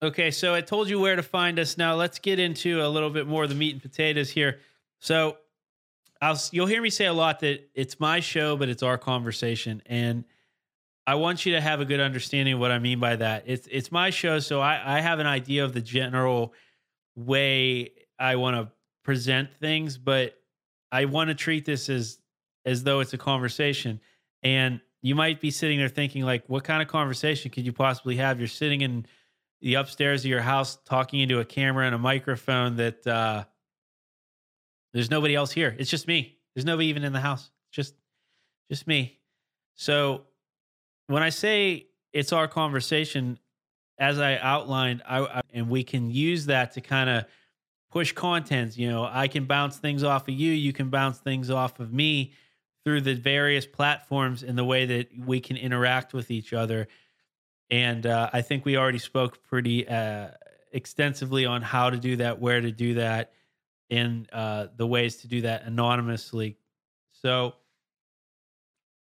Okay, 0.01 0.31
so 0.31 0.55
I 0.55 0.61
told 0.61 0.89
you 0.89 1.01
where 1.01 1.17
to 1.17 1.25
find 1.25 1.59
us. 1.59 1.77
Now 1.77 1.97
let's 1.97 2.21
get 2.21 2.39
into 2.39 2.85
a 2.85 2.87
little 2.87 3.11
bit 3.11 3.27
more 3.27 3.43
of 3.43 3.49
the 3.49 3.57
meat 3.57 3.73
and 3.73 3.83
potatoes 3.83 4.31
here. 4.31 4.61
So 5.01 5.39
I'll 6.21 6.41
you'll 6.51 6.67
hear 6.67 6.83
me 6.83 6.91
say 6.91 7.07
a 7.07 7.13
lot 7.13 7.41
that 7.41 7.69
it's 7.75 8.01
my 8.01 8.21
show, 8.21 8.57
but 8.57 8.69
it's 8.69 8.83
our 8.83 8.99
conversation, 8.99 9.83
and 9.87 10.25
I 11.07 11.15
want 11.15 11.47
you 11.47 11.53
to 11.53 11.61
have 11.61 11.81
a 11.81 11.85
good 11.85 12.01
understanding 12.01 12.55
of 12.55 12.61
what 12.61 12.71
I 12.71 12.79
mean 12.79 13.01
by 13.01 13.17
that. 13.17 13.45
It's 13.47 13.69
it's 13.71 13.91
my 13.93 14.11
show, 14.11 14.41
so 14.41 14.61
I, 14.61 14.99
I 14.99 15.01
have 15.01 15.21
an 15.21 15.27
idea 15.27 15.65
of 15.65 15.73
the 15.73 15.81
general 15.81 16.53
way 17.17 17.93
I 18.19 18.37
want 18.37 18.57
to 18.57 18.73
present 19.05 19.51
things, 19.61 19.97
but 19.97 20.35
I 20.93 21.07
want 21.07 21.29
to 21.29 21.35
treat 21.35 21.65
this 21.65 21.89
as 21.89 22.19
as 22.65 22.83
though 22.83 23.01
it's 23.01 23.13
a 23.13 23.19
conversation. 23.19 24.01
And 24.43 24.81
you 25.01 25.15
might 25.15 25.41
be 25.41 25.51
sitting 25.51 25.79
there 25.79 25.89
thinking, 25.89 26.25
like, 26.25 26.45
what 26.49 26.65
kind 26.65 26.83
of 26.83 26.89
conversation 26.89 27.51
could 27.51 27.65
you 27.65 27.73
possibly 27.73 28.17
have? 28.17 28.39
You're 28.39 28.49
sitting 28.49 28.81
in 28.81 29.07
the 29.61 29.75
upstairs 29.75 30.25
of 30.25 30.31
your 30.31 30.43
house 30.43 30.79
talking 30.85 31.21
into 31.21 31.41
a 31.41 31.45
camera 31.45 31.87
and 31.87 31.95
a 31.95 31.99
microphone 31.99 32.77
that 32.77 33.07
uh, 33.07 33.45
there's 34.93 35.11
nobody 35.11 35.35
else 35.35 35.53
here. 35.53 35.75
It's 35.79 35.91
just 35.91 36.07
me. 36.07 36.39
There's 36.55 36.65
nobody 36.65 36.89
even 36.89 37.05
in 37.05 37.13
the 37.13 37.21
house. 37.21 37.51
Just 37.71 37.95
just 38.71 38.87
me. 38.87 39.19
So 39.75 40.23
when 41.07 41.23
I 41.23 41.31
say 41.31 41.87
it's 42.13 42.33
our 42.33 42.49
conversation, 42.49 43.39
as 43.99 44.19
I 44.19 44.37
outlined, 44.39 45.03
I, 45.07 45.21
I 45.21 45.41
and 45.53 45.69
we 45.69 45.85
can 45.85 46.11
use 46.11 46.47
that 46.47 46.73
to 46.75 46.81
kind 46.81 47.11
of 47.11 47.25
push 47.91 48.13
content. 48.13 48.77
You 48.77 48.91
know, 48.91 49.09
I 49.11 49.29
can 49.29 49.45
bounce 49.47 49.77
things 49.77 50.05
off 50.05 50.29
of 50.29 50.35
you. 50.35 50.53
You 50.53 50.73
can 50.73 50.91
bounce 50.91 51.19
things 51.19 51.51
off 51.51 51.81
of 51.81 51.93
me 51.93 52.33
through 52.85 53.03
the 53.03 53.15
various 53.15 53.67
platforms 53.67 54.43
in 54.43 54.57
the 54.57 54.65
way 54.65 54.87
that 54.87 55.09
we 55.27 55.41
can 55.41 55.57
interact 55.57 56.15
with 56.15 56.31
each 56.31 56.53
other. 56.53 56.89
And 57.71 58.07
uh, 58.07 58.31
I 58.33 58.41
think 58.43 58.65
we 58.65 58.77
already 58.77 58.99
spoke 58.99 59.43
pretty 59.45 59.87
uh, 59.87 60.29
extensively 60.73 61.45
on 61.45 61.61
how 61.63 61.91
to 61.91 61.99
do 61.99 62.17
that, 62.17 62.41
where 62.41 62.61
to 62.61 62.73
do 62.73 62.95
that, 62.95 63.33
and 63.91 64.29
uh, 64.33 64.67
the 64.77 64.87
ways 64.87 65.17
to 65.19 65.29
do 65.29 65.43
that 65.43 65.65
anonymously. 65.65 66.57
So 67.13 67.55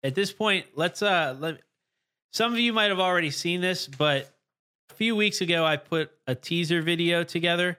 at 0.04 0.16
this 0.16 0.32
point, 0.32 0.66
let's 0.76 1.02
uh, 1.02 1.36
let 1.40 1.60
some 2.32 2.54
of 2.54 2.60
you 2.60 2.74
might 2.74 2.90
have 2.90 3.00
already 3.00 3.32
seen 3.32 3.62
this, 3.62 3.88
but 3.88 4.30
a 4.90 4.94
few 4.94 5.16
weeks 5.16 5.42
ago 5.42 5.66
I 5.66 5.78
put 5.78 6.12
a 6.28 6.36
teaser 6.36 6.82
video 6.82 7.24
together, 7.24 7.78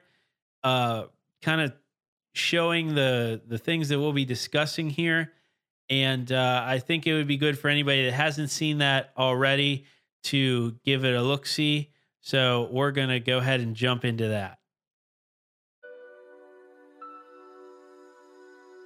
uh, 0.63 1.05
kind 1.41 1.61
of 1.61 1.73
showing 2.33 2.95
the 2.95 3.41
the 3.45 3.57
things 3.57 3.89
that 3.89 3.99
we'll 3.99 4.13
be 4.13 4.25
discussing 4.25 4.89
here, 4.89 5.31
and 5.89 6.31
uh, 6.31 6.63
I 6.65 6.79
think 6.79 7.07
it 7.07 7.13
would 7.13 7.27
be 7.27 7.37
good 7.37 7.57
for 7.57 7.69
anybody 7.69 8.05
that 8.05 8.13
hasn't 8.13 8.51
seen 8.51 8.79
that 8.79 9.11
already 9.17 9.85
to 10.23 10.75
give 10.85 11.03
it 11.03 11.15
a 11.15 11.21
look 11.21 11.45
see. 11.45 11.89
So 12.21 12.69
we're 12.71 12.91
gonna 12.91 13.19
go 13.19 13.39
ahead 13.39 13.61
and 13.61 13.75
jump 13.75 14.05
into 14.05 14.29
that. 14.29 14.60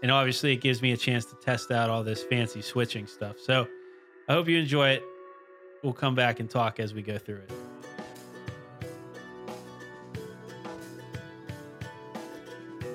And 0.05 0.11
obviously, 0.11 0.53
it 0.53 0.57
gives 0.57 0.83
me 0.83 0.91
a 0.91 0.97
chance 0.97 1.25
to 1.25 1.35
test 1.37 1.71
out 1.71 1.89
all 1.89 2.03
this 2.03 2.21
fancy 2.21 2.61
switching 2.61 3.07
stuff. 3.07 3.39
So 3.39 3.67
I 4.29 4.33
hope 4.33 4.47
you 4.47 4.59
enjoy 4.59 4.89
it. 4.89 5.03
We'll 5.81 5.93
come 5.93 6.13
back 6.13 6.39
and 6.39 6.47
talk 6.47 6.79
as 6.79 6.93
we 6.93 7.01
go 7.01 7.17
through 7.17 7.37
it. 7.37 7.51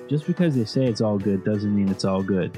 Just 0.09 0.25
because 0.25 0.55
they 0.55 0.63
say 0.63 0.85
it's 0.85 1.01
all 1.01 1.17
good 1.17 1.43
doesn't 1.43 1.75
mean 1.75 1.89
it's 1.89 2.05
all 2.05 2.23
good. 2.23 2.57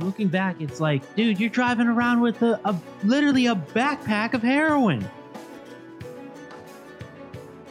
Looking 0.00 0.26
back, 0.26 0.60
it's 0.60 0.80
like, 0.80 1.14
dude, 1.14 1.38
you're 1.38 1.50
driving 1.50 1.86
around 1.86 2.22
with 2.22 2.42
a, 2.42 2.60
a 2.64 2.74
literally 3.04 3.46
a 3.46 3.54
backpack 3.54 4.34
of 4.34 4.42
heroin. 4.42 5.08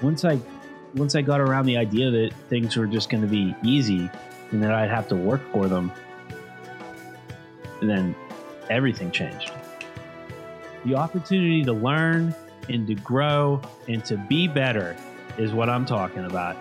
Once 0.01 0.23
I 0.23 0.39
once 0.95 1.13
I 1.13 1.21
got 1.21 1.41
around 1.41 1.65
the 1.65 1.75
idea 1.75 2.09
that 2.09 2.31
things 2.47 2.77
were 2.77 2.87
just 2.87 3.09
going 3.09 3.21
to 3.21 3.27
be 3.27 3.53
easy, 3.65 4.09
and 4.51 4.63
that 4.63 4.73
I'd 4.73 4.89
have 4.89 5.07
to 5.09 5.15
work 5.15 5.41
for 5.51 5.67
them. 5.67 5.91
And 7.81 7.89
then 7.89 8.15
everything 8.69 9.11
changed. 9.11 9.51
The 10.85 10.95
opportunity 10.95 11.63
to 11.63 11.73
learn 11.73 12.33
and 12.69 12.87
to 12.87 12.95
grow 12.95 13.61
and 13.87 14.03
to 14.05 14.17
be 14.17 14.47
better 14.47 14.95
is 15.37 15.51
what 15.51 15.69
I'm 15.69 15.85
talking 15.85 16.25
about. 16.25 16.57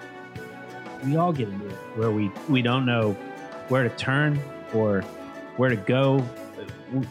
We 1.04 1.16
all 1.16 1.32
get 1.32 1.48
into 1.48 1.66
it 1.68 1.76
where 1.96 2.10
we, 2.10 2.30
we 2.48 2.62
don't 2.62 2.86
know 2.86 3.12
where 3.68 3.82
to 3.82 3.90
turn 3.90 4.40
or 4.72 5.02
where 5.56 5.70
to 5.70 5.76
go. 5.76 6.26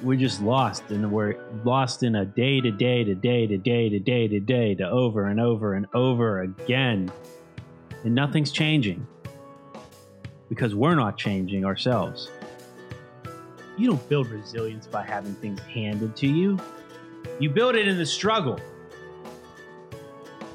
We're 0.01 0.20
just 0.20 0.41
lost 0.41 0.89
and 0.89 1.12
we're 1.12 1.38
lost 1.63 2.03
in 2.03 2.15
a 2.15 2.25
day 2.25 2.62
to 2.62 2.72
day 2.72 3.03
to 3.03 3.15
day 3.15 3.48
to 3.48 3.58
day 3.58 3.89
to 3.89 4.00
day 4.00 4.27
to 4.27 4.39
day 4.39 4.75
to 4.75 4.89
over 4.89 5.27
and 5.27 5.39
over 5.39 5.74
and 5.74 5.86
over 5.94 6.41
again. 6.41 7.12
And 8.03 8.15
nothing's 8.15 8.51
changing 8.51 9.05
because 10.50 10.75
we're 10.75 10.96
not 10.96 11.18
changing 11.18 11.66
ourselves. 11.66 12.30
You 13.78 13.88
don't 13.88 14.10
build 14.10 14.28
resilience 14.28 14.88
by 14.88 15.04
having 15.04 15.34
things 15.36 15.60
handed 15.62 16.16
to 16.18 16.28
you. 16.28 16.60
You 17.40 17.50
build 17.50 17.75
it 17.75 17.88
in 17.88 17.98
the 17.98 18.06
struggle. 18.06 18.60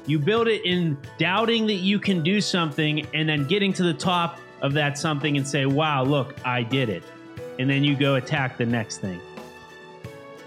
You 0.07 0.17
build 0.17 0.47
it 0.47 0.65
in 0.65 0.97
doubting 1.19 1.67
that 1.67 1.75
you 1.75 1.99
can 1.99 2.23
do 2.23 2.41
something 2.41 3.05
and 3.13 3.29
then 3.29 3.45
getting 3.45 3.71
to 3.73 3.83
the 3.83 3.93
top 3.93 4.39
of 4.61 4.73
that 4.73 4.97
something 4.97 5.37
and 5.37 5.47
say, 5.47 5.65
wow, 5.65 6.03
look, 6.03 6.35
I 6.45 6.63
did 6.63 6.89
it. 6.89 7.03
And 7.59 7.69
then 7.69 7.83
you 7.83 7.95
go 7.95 8.15
attack 8.15 8.57
the 8.57 8.65
next 8.65 8.97
thing. 8.97 9.21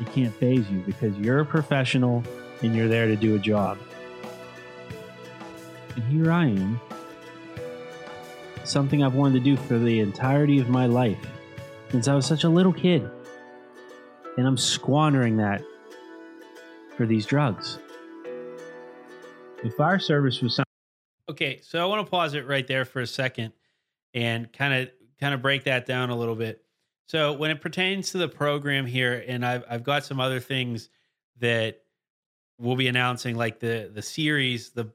It 0.01 0.13
can't 0.13 0.35
phase 0.35 0.69
you 0.71 0.81
because 0.81 1.17
you're 1.19 1.41
a 1.41 1.47
professional 1.47 2.25
and 2.63 2.75
you're 2.75 2.89
there 2.89 3.07
to 3.07 3.15
do 3.15 3.37
a 3.37 3.39
job. 3.39 3.79
And 5.95 6.05
here 6.05 6.33
I 6.33 6.47
am 6.47 6.81
something 8.67 9.03
I've 9.03 9.15
wanted 9.15 9.35
to 9.35 9.45
do 9.45 9.57
for 9.57 9.79
the 9.79 10.01
entirety 10.01 10.59
of 10.59 10.69
my 10.69 10.87
life 10.87 11.19
since 11.91 12.09
I 12.09 12.15
was 12.15 12.27
such 12.27 12.45
a 12.45 12.49
little 12.49 12.73
kid. 12.73 13.09
And 14.37 14.47
I'm 14.47 14.57
squandering 14.57 15.37
that 15.37 15.63
for 16.97 17.07
these 17.07 17.27
drugs. 17.27 17.79
The 19.63 19.71
fire 19.71 19.99
service 19.99 20.41
was 20.41 20.57
something. 20.57 20.65
Okay, 21.31 21.61
so 21.63 21.81
I 21.81 21.87
want 21.87 22.05
to 22.05 22.11
pause 22.11 22.35
it 22.35 22.47
right 22.47 22.67
there 22.67 22.85
for 22.85 23.01
a 23.01 23.07
second 23.07 23.53
and 24.13 24.53
kind 24.53 24.75
of 24.75 24.91
kind 25.21 25.33
of 25.35 25.41
break 25.41 25.65
that 25.65 25.87
down 25.87 26.11
a 26.11 26.17
little 26.17 26.35
bit. 26.35 26.63
So 27.07 27.33
when 27.33 27.51
it 27.51 27.61
pertains 27.61 28.11
to 28.11 28.19
the 28.19 28.29
program 28.29 28.87
here, 28.87 29.25
and 29.27 29.45
I've 29.45 29.65
I've 29.69 29.85
got 29.85 30.05
some 30.05 30.21
other 30.21 30.41
things 30.41 30.89
that 31.39 31.81
we'll 32.59 32.77
be 32.77 32.89
announcing, 32.89 33.37
like 33.37 33.61
the 33.61 33.91
the 33.93 34.03
series, 34.03 34.71
the 34.71 34.91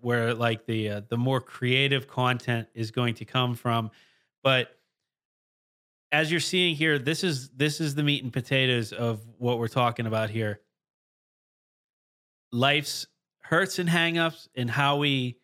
where 0.00 0.34
like 0.34 0.66
the 0.66 0.88
uh, 0.88 1.00
the 1.08 1.16
more 1.16 1.40
creative 1.40 2.06
content 2.06 2.68
is 2.74 2.90
going 2.90 3.14
to 3.14 3.24
come 3.24 3.54
from. 3.54 3.90
But 4.42 4.76
as 6.10 6.30
you're 6.30 6.40
seeing 6.40 6.74
here 6.74 6.98
this 6.98 7.24
is 7.24 7.48
this 7.50 7.80
is 7.80 7.94
the 7.94 8.02
meat 8.02 8.22
and 8.22 8.32
potatoes 8.32 8.92
of 8.92 9.20
what 9.38 9.58
we're 9.58 9.68
talking 9.68 10.06
about 10.06 10.30
here. 10.30 10.60
Life's 12.52 13.06
hurts 13.38 13.78
and 13.78 13.88
hangups 13.88 14.48
and 14.54 14.70
how 14.70 14.96
we 14.96 15.38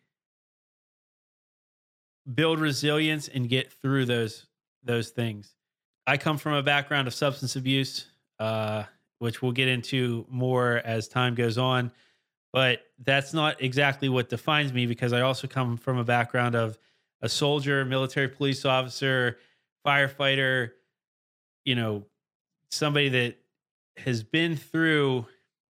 build 2.33 2.59
resilience 2.59 3.27
and 3.27 3.49
get 3.49 3.71
through 3.71 4.05
those 4.05 4.45
those 4.83 5.09
things. 5.09 5.55
I 6.07 6.17
come 6.17 6.37
from 6.37 6.53
a 6.53 6.63
background 6.63 7.07
of 7.07 7.13
substance 7.13 7.55
abuse 7.55 8.07
uh, 8.39 8.83
which 9.19 9.41
we'll 9.41 9.51
get 9.51 9.67
into 9.67 10.25
more 10.29 10.77
as 10.83 11.07
time 11.07 11.35
goes 11.35 11.57
on 11.57 11.91
but 12.51 12.81
that's 13.03 13.33
not 13.33 13.61
exactly 13.61 14.09
what 14.09 14.29
defines 14.29 14.73
me 14.73 14.85
because 14.85 15.13
I 15.13 15.21
also 15.21 15.47
come 15.47 15.77
from 15.77 15.97
a 15.97 16.03
background 16.03 16.55
of 16.55 16.77
a 17.21 17.29
soldier, 17.29 17.85
military 17.85 18.27
police 18.27 18.65
officer, 18.65 19.37
firefighter, 19.85 20.71
you 21.65 21.75
know, 21.75 22.05
somebody 22.71 23.09
that 23.09 23.37
has 23.97 24.23
been 24.23 24.55
through 24.55 25.25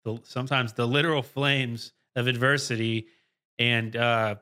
the, 0.03 0.19
sometimes 0.23 0.73
the 0.73 0.85
literal 0.85 1.23
flames 1.23 1.93
of 2.15 2.27
adversity 2.27 3.07
and, 3.59 3.95
uh, 3.95 4.35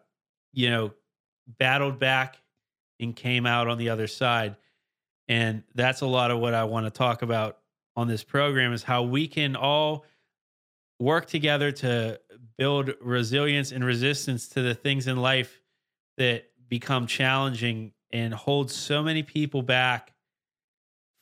you 0.53 0.69
know, 0.69 0.91
battled 1.59 1.99
back 1.99 2.37
and 2.99 3.15
came 3.15 3.45
out 3.45 3.67
on 3.67 3.77
the 3.77 3.89
other 3.89 4.07
side. 4.07 4.55
And 5.27 5.63
that's 5.73 6.01
a 6.01 6.05
lot 6.05 6.31
of 6.31 6.39
what 6.39 6.53
I 6.53 6.63
want 6.63 6.85
to 6.85 6.91
talk 6.91 7.21
about 7.21 7.59
on 7.95 8.07
this 8.07 8.23
program 8.23 8.73
is 8.73 8.83
how 8.83 9.03
we 9.03 9.27
can 9.27 9.55
all 9.55 10.05
work 10.99 11.25
together 11.27 11.71
to 11.71 12.19
build 12.57 12.91
resilience 13.01 13.71
and 13.71 13.83
resistance 13.83 14.47
to 14.49 14.61
the 14.61 14.73
things 14.73 15.07
in 15.07 15.17
life 15.17 15.61
that 16.17 16.45
become 16.69 17.07
challenging 17.07 17.91
and 18.11 18.33
hold 18.33 18.71
so 18.71 19.03
many 19.03 19.23
people 19.23 19.61
back 19.61 20.13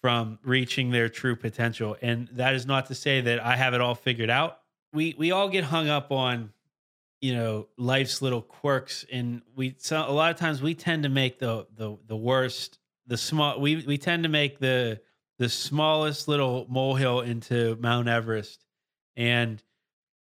from 0.02 0.38
reaching 0.44 0.92
their 0.92 1.10
true 1.10 1.36
potential. 1.36 1.96
And 2.02 2.28
that 2.34 2.54
is 2.54 2.66
not 2.66 2.88
to 2.88 2.96
say 2.96 3.22
that 3.22 3.44
I 3.44 3.56
have 3.56 3.74
it 3.74 3.82
all 3.82 3.96
figured 3.96 4.30
out. 4.30 4.60
We 4.92 5.16
we 5.18 5.32
all 5.32 5.50
get 5.50 5.64
hung 5.64 5.90
up 5.90 6.12
on 6.12 6.52
you 7.22 7.34
know 7.34 7.68
life's 7.78 8.22
little 8.22 8.42
quirks 8.42 9.06
and 9.12 9.42
we 9.56 9.76
so 9.80 10.06
a 10.06 10.12
lot 10.12 10.30
of 10.30 10.38
times 10.38 10.62
we 10.62 10.76
tend 10.76 11.04
to 11.04 11.10
make 11.10 11.40
the 11.40 11.66
the 11.74 11.98
the 12.06 12.18
worst 12.18 12.80
the 13.08 13.18
small 13.18 13.60
we 13.60 13.78
we 13.78 13.98
tend 13.98 14.24
to 14.24 14.30
make 14.30 14.60
the 14.60 15.00
the 15.40 15.48
smallest 15.48 16.28
little 16.28 16.68
molehill 16.70 17.22
into 17.22 17.78
Mount 17.80 18.10
Everest 18.10 18.63
and 19.16 19.62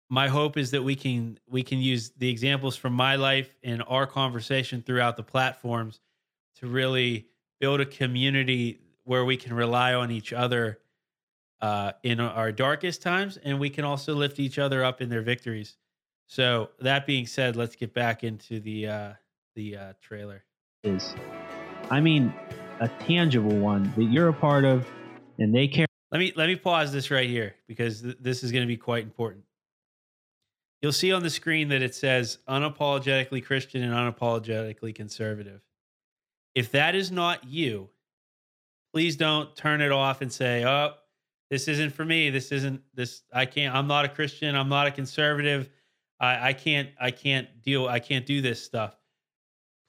my 0.09 0.27
hope 0.27 0.57
is 0.57 0.71
that 0.71 0.83
we 0.83 0.95
can 0.95 1.37
we 1.49 1.63
can 1.63 1.79
use 1.79 2.11
the 2.17 2.29
examples 2.29 2.75
from 2.75 2.93
my 2.93 3.15
life 3.15 3.53
and 3.63 3.83
our 3.87 4.07
conversation 4.07 4.81
throughout 4.81 5.17
the 5.17 5.23
platforms 5.23 5.99
to 6.55 6.67
really 6.67 7.27
build 7.59 7.81
a 7.81 7.85
community 7.85 8.79
where 9.03 9.25
we 9.25 9.37
can 9.37 9.53
rely 9.53 9.93
on 9.93 10.11
each 10.11 10.33
other 10.33 10.79
uh, 11.61 11.91
in 12.03 12.19
our 12.19 12.51
darkest 12.51 13.01
times, 13.01 13.37
and 13.37 13.59
we 13.59 13.69
can 13.69 13.83
also 13.83 14.13
lift 14.13 14.39
each 14.39 14.59
other 14.59 14.83
up 14.83 15.01
in 15.01 15.09
their 15.09 15.21
victories. 15.21 15.77
So 16.27 16.69
that 16.79 17.05
being 17.05 17.25
said, 17.25 17.55
let's 17.55 17.75
get 17.75 17.93
back 17.93 18.23
into 18.23 18.59
the 18.59 18.87
uh, 18.87 19.13
the 19.55 19.77
uh, 19.77 19.93
trailer. 20.01 20.43
Is, 20.83 21.15
I 21.89 21.99
mean, 21.99 22.33
a 22.79 22.87
tangible 22.87 23.57
one 23.57 23.91
that 23.95 24.03
you're 24.03 24.29
a 24.29 24.33
part 24.33 24.65
of, 24.65 24.87
and 25.39 25.53
they 25.53 25.67
care. 25.67 25.86
Let 26.11 26.19
me 26.19 26.33
let 26.35 26.47
me 26.47 26.55
pause 26.55 26.91
this 26.91 27.11
right 27.11 27.29
here 27.29 27.55
because 27.67 28.01
th- 28.01 28.17
this 28.19 28.43
is 28.43 28.51
going 28.51 28.63
to 28.63 28.67
be 28.67 28.77
quite 28.77 29.03
important. 29.03 29.43
You'll 30.81 30.93
see 30.93 31.11
on 31.11 31.23
the 31.23 31.29
screen 31.29 31.69
that 31.69 31.81
it 31.81 31.95
says 31.95 32.37
unapologetically 32.47 33.43
Christian 33.43 33.83
and 33.83 33.93
unapologetically 33.93 34.93
conservative. 34.95 35.61
If 36.55 36.71
that 36.71 36.95
is 36.95 37.11
not 37.11 37.45
you, 37.45 37.89
please 38.93 39.15
don't 39.15 39.55
turn 39.55 39.81
it 39.81 39.91
off 39.91 40.21
and 40.21 40.31
say, 40.31 40.63
"Oh, 40.63 40.93
this 41.49 41.67
isn't 41.67 41.91
for 41.91 42.05
me. 42.05 42.29
This 42.29 42.51
isn't 42.51 42.81
this. 42.93 43.23
I 43.33 43.45
can't. 43.45 43.75
I'm 43.75 43.87
not 43.87 44.05
a 44.05 44.09
Christian. 44.09 44.55
I'm 44.55 44.69
not 44.69 44.87
a 44.87 44.91
conservative. 44.91 45.69
I, 46.19 46.49
I 46.49 46.53
can't. 46.53 46.89
I 46.99 47.11
can't 47.11 47.61
deal. 47.61 47.87
I 47.87 47.99
can't 47.99 48.25
do 48.25 48.41
this 48.41 48.63
stuff." 48.63 48.95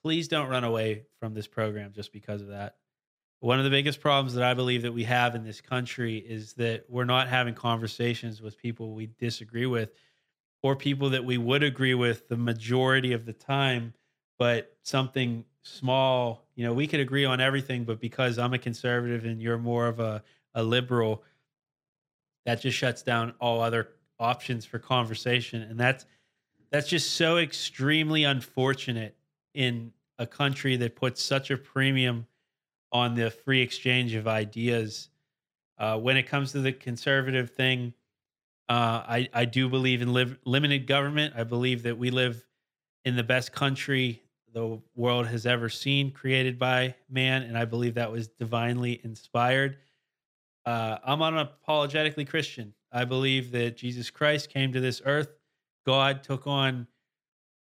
Please 0.03 0.27
don't 0.27 0.49
run 0.49 0.63
away 0.63 1.05
from 1.19 1.33
this 1.33 1.47
program 1.47 1.91
just 1.93 2.13
because 2.13 2.41
of 2.41 2.49
that. 2.49 2.77
One 3.41 3.57
of 3.57 3.63
the 3.63 3.69
biggest 3.69 4.01
problems 4.01 4.33
that 4.33 4.43
I 4.43 4.53
believe 4.53 4.81
that 4.81 4.91
we 4.91 5.05
have 5.05 5.33
in 5.33 5.43
this 5.43 5.61
country 5.61 6.17
is 6.17 6.53
that 6.53 6.83
we're 6.89 7.05
not 7.05 7.29
having 7.29 7.53
conversations 7.53 8.41
with 8.41 8.57
people 8.57 8.93
we 8.93 9.07
disagree 9.17 9.65
with 9.65 9.91
or 10.61 10.75
people 10.75 11.11
that 11.11 11.23
we 11.23 11.37
would 11.37 11.63
agree 11.63 11.93
with 11.93 12.27
the 12.27 12.35
majority 12.35 13.13
of 13.13 13.25
the 13.25 13.31
time, 13.31 13.93
but 14.37 14.75
something 14.83 15.45
small, 15.61 16.45
you 16.55 16.65
know, 16.65 16.73
we 16.73 16.85
could 16.85 16.99
agree 16.99 17.23
on 17.23 17.39
everything, 17.39 17.85
but 17.85 18.01
because 18.01 18.37
I'm 18.37 18.53
a 18.53 18.57
conservative 18.57 19.23
and 19.23 19.41
you're 19.41 19.57
more 19.57 19.87
of 19.87 20.01
a, 20.01 20.21
a 20.53 20.61
liberal, 20.61 21.23
that 22.45 22.59
just 22.59 22.77
shuts 22.77 23.03
down 23.03 23.33
all 23.39 23.61
other 23.61 23.89
options 24.19 24.65
for 24.65 24.79
conversation. 24.79 25.61
And 25.61 25.79
that's 25.79 26.05
that's 26.71 26.87
just 26.87 27.13
so 27.13 27.37
extremely 27.37 28.25
unfortunate 28.25 29.15
in 29.53 29.91
a 30.19 30.27
country 30.27 30.75
that 30.75 30.95
puts 30.95 31.23
such 31.23 31.49
a 31.49 31.57
premium 31.57 32.27
on 32.91 33.15
the 33.15 33.29
free 33.29 33.61
exchange 33.61 34.13
of 34.13 34.27
ideas. 34.27 35.09
Uh, 35.77 35.97
when 35.97 36.17
it 36.17 36.23
comes 36.23 36.51
to 36.51 36.59
the 36.59 36.71
conservative 36.71 37.51
thing, 37.51 37.93
uh, 38.67 39.03
I, 39.07 39.29
I 39.33 39.45
do 39.45 39.69
believe 39.69 40.01
in 40.01 40.13
live, 40.13 40.37
limited 40.45 40.87
government. 40.87 41.33
I 41.35 41.43
believe 41.43 41.83
that 41.83 41.97
we 41.97 42.11
live 42.11 42.45
in 43.05 43.15
the 43.15 43.23
best 43.23 43.51
country 43.51 44.21
the 44.53 44.79
world 44.95 45.27
has 45.27 45.45
ever 45.45 45.69
seen, 45.69 46.11
created 46.11 46.57
by 46.57 46.95
man, 47.09 47.43
and 47.43 47.57
I 47.57 47.65
believe 47.65 47.95
that 47.95 48.11
was 48.11 48.27
divinely 48.27 48.99
inspired. 49.03 49.77
Uh, 50.65 50.97
I'm 51.03 51.19
unapologetically 51.19 52.27
Christian. 52.27 52.73
I 52.91 53.05
believe 53.05 53.51
that 53.51 53.77
Jesus 53.77 54.09
Christ 54.09 54.49
came 54.49 54.73
to 54.73 54.79
this 54.79 55.01
earth. 55.05 55.29
God 55.85 56.23
took 56.23 56.47
on 56.47 56.87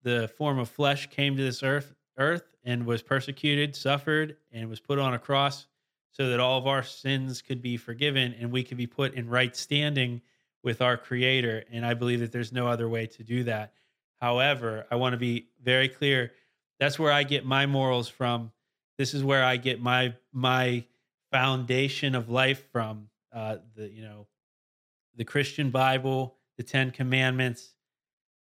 the 0.02 0.28
form 0.36 0.58
of 0.58 0.68
flesh, 0.68 1.08
came 1.10 1.36
to 1.36 1.42
this 1.42 1.62
earth, 1.62 1.94
earth, 2.16 2.44
and 2.68 2.84
was 2.84 3.00
persecuted, 3.00 3.74
suffered, 3.74 4.36
and 4.52 4.68
was 4.68 4.78
put 4.78 4.98
on 4.98 5.14
a 5.14 5.18
cross, 5.18 5.66
so 6.10 6.28
that 6.28 6.38
all 6.38 6.58
of 6.58 6.66
our 6.66 6.82
sins 6.82 7.40
could 7.40 7.62
be 7.62 7.78
forgiven 7.78 8.34
and 8.38 8.52
we 8.52 8.62
could 8.62 8.76
be 8.76 8.86
put 8.86 9.14
in 9.14 9.26
right 9.26 9.56
standing 9.56 10.20
with 10.62 10.82
our 10.82 10.98
Creator. 10.98 11.64
And 11.72 11.86
I 11.86 11.94
believe 11.94 12.20
that 12.20 12.30
there's 12.30 12.52
no 12.52 12.68
other 12.68 12.86
way 12.86 13.06
to 13.06 13.22
do 13.22 13.44
that. 13.44 13.72
However, 14.20 14.86
I 14.90 14.96
want 14.96 15.14
to 15.14 15.16
be 15.16 15.48
very 15.64 15.88
clear 15.88 16.32
that's 16.78 16.98
where 16.98 17.10
I 17.10 17.22
get 17.22 17.46
my 17.46 17.64
morals 17.64 18.06
from. 18.06 18.52
This 18.98 19.14
is 19.14 19.24
where 19.24 19.42
I 19.42 19.56
get 19.56 19.80
my 19.80 20.14
my 20.30 20.84
foundation 21.32 22.14
of 22.14 22.28
life 22.28 22.70
from. 22.70 23.08
Uh, 23.32 23.56
the 23.76 23.88
you 23.88 24.02
know, 24.02 24.26
the 25.16 25.24
Christian 25.24 25.70
Bible, 25.70 26.36
the 26.58 26.62
Ten 26.64 26.90
Commandments, 26.90 27.74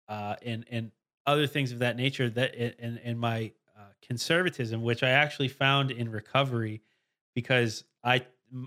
uh, 0.07 0.37
and 0.41 0.63
and 0.71 0.91
other 1.25 1.47
things 1.47 1.73
of 1.73 1.79
that 1.79 1.97
nature. 1.97 2.29
That 2.29 2.55
and 2.79 3.01
and 3.03 3.19
my 3.19 3.51
conservatism, 4.01 4.81
which 4.81 5.03
I 5.03 5.09
actually 5.09 5.47
found 5.47 5.91
in 5.91 6.11
recovery, 6.11 6.81
because 7.33 7.83
I 8.03 8.25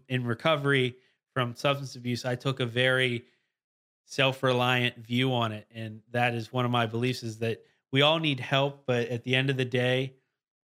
in 0.09 0.25
recovery 0.25 0.97
from 1.33 1.55
substance 1.55 1.95
abuse, 1.97 2.25
I 2.25 2.35
took 2.35 2.61
a 2.61 2.67
very 2.67 3.25
self-reliant 4.05 4.97
view 4.99 5.33
on 5.33 5.53
it, 5.53 5.67
and 5.75 6.01
that 6.11 6.35
is 6.35 6.53
one 6.53 6.65
of 6.65 6.71
my 6.71 6.87
beliefs: 6.87 7.23
is 7.23 7.39
that 7.39 7.63
we 7.91 8.03
all 8.03 8.19
need 8.19 8.41
help, 8.41 8.85
but 8.87 9.09
at 9.09 9.23
the 9.23 9.37
end 9.37 9.51
of 9.51 9.57
the 9.57 9.65
day, 9.65 10.15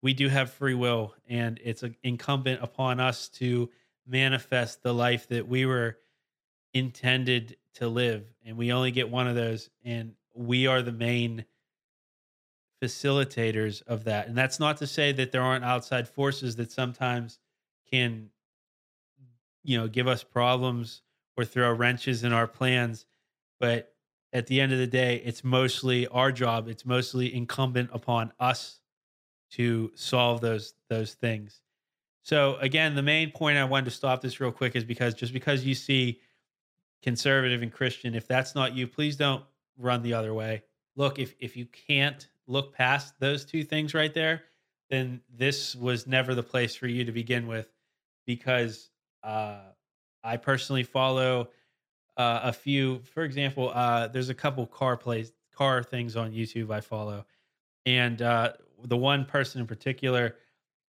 we 0.01 0.15
do 0.15 0.29
have 0.29 0.51
free 0.51 0.75
will, 0.75 1.15
and 1.29 1.61
it's 1.63 1.85
incumbent 2.03 2.63
upon 2.63 2.99
us 2.99 3.29
to 3.29 3.71
manifest 4.07 4.83
the 4.83 4.93
life 4.93 5.29
that 5.29 5.47
we 5.47 5.65
were 5.65 5.99
intended 6.75 7.57
to 7.75 7.87
live. 7.87 8.25
And 8.45 8.57
we 8.57 8.73
only 8.73 8.91
get 8.91 9.09
one 9.09 9.29
of 9.29 9.37
those, 9.37 9.71
and 9.85 10.15
we 10.35 10.67
are 10.67 10.83
the 10.83 10.91
main 10.91 11.45
facilitators 12.83 13.83
of 13.87 14.05
that. 14.05 14.27
And 14.27 14.37
that's 14.37 14.59
not 14.59 14.79
to 14.79 14.87
say 14.87 15.13
that 15.13 15.31
there 15.31 15.43
aren't 15.43 15.65
outside 15.65 16.09
forces 16.09 16.57
that 16.57 16.73
sometimes 16.73 17.39
can, 17.91 18.31
you 19.63 19.79
know, 19.79 19.87
give 19.87 20.09
us 20.09 20.25
problems 20.25 21.03
or 21.37 21.45
throw 21.45 21.73
wrenches 21.73 22.25
in 22.25 22.33
our 22.33 22.49
plans. 22.49 23.07
But 23.61 23.95
at 24.33 24.49
the 24.49 24.61
end 24.61 24.73
of 24.73 24.79
the 24.79 24.87
day, 24.89 25.23
it's 25.25 25.45
mostly 25.45 26.09
our 26.09 26.33
job. 26.33 26.67
It's 26.67 26.85
mostly 26.85 27.33
incumbent 27.33 27.91
upon 27.93 28.33
us 28.41 28.81
to 29.53 29.93
solve 29.95 30.41
those 30.41 30.75
those 30.89 31.15
things. 31.15 31.61
So 32.23 32.57
again, 32.57 32.95
the 32.95 33.03
main 33.03 33.31
point 33.31 33.59
I 33.59 33.65
wanted 33.65 33.87
to 33.87 33.91
stop 33.93 34.23
this 34.23 34.41
real 34.41 34.53
quick 34.53 34.75
is 34.75 34.85
because 34.85 35.15
just 35.15 35.33
because 35.33 35.65
you 35.65 35.75
see 35.75 36.21
conservative 37.03 37.63
and 37.63 37.73
Christian, 37.73 38.15
if 38.15 38.27
that's 38.27 38.55
not 38.55 38.75
you, 38.75 38.87
please 38.87 39.17
don't 39.17 39.45
run 39.77 40.03
the 40.03 40.15
other 40.15 40.35
way. 40.35 40.63
Look, 40.97 41.19
if 41.21 41.35
if 41.39 41.57
you 41.57 41.67
can't 41.67 42.29
look 42.47 42.75
past 42.75 43.15
those 43.21 43.45
two 43.45 43.65
things 43.65 43.95
right 43.95 44.13
there, 44.13 44.43
then 44.91 45.21
this 45.35 45.75
was 45.75 46.07
never 46.07 46.35
the 46.35 46.43
place 46.43 46.75
for 46.75 46.87
you 46.87 47.05
to 47.05 47.13
begin 47.13 47.47
with, 47.47 47.69
because 48.27 48.91
uh, 49.23 49.61
I 50.23 50.37
personally 50.37 50.83
follow 50.83 51.49
uh, 52.17 52.41
a 52.45 52.53
few. 52.53 53.01
For 53.15 53.25
example, 53.25 53.71
uh, 53.75 54.09
there's 54.09 54.29
a 54.29 54.35
couple 54.35 54.67
car 54.67 54.97
plays, 54.97 55.33
car 55.55 55.83
things 55.83 56.17
on 56.17 56.33
YouTube 56.33 56.71
I 56.71 56.81
follow, 56.81 57.25
and 57.87 58.21
uh, 58.21 58.53
the 58.85 58.97
one 58.97 59.25
person 59.25 59.61
in 59.61 59.67
particular, 59.67 60.37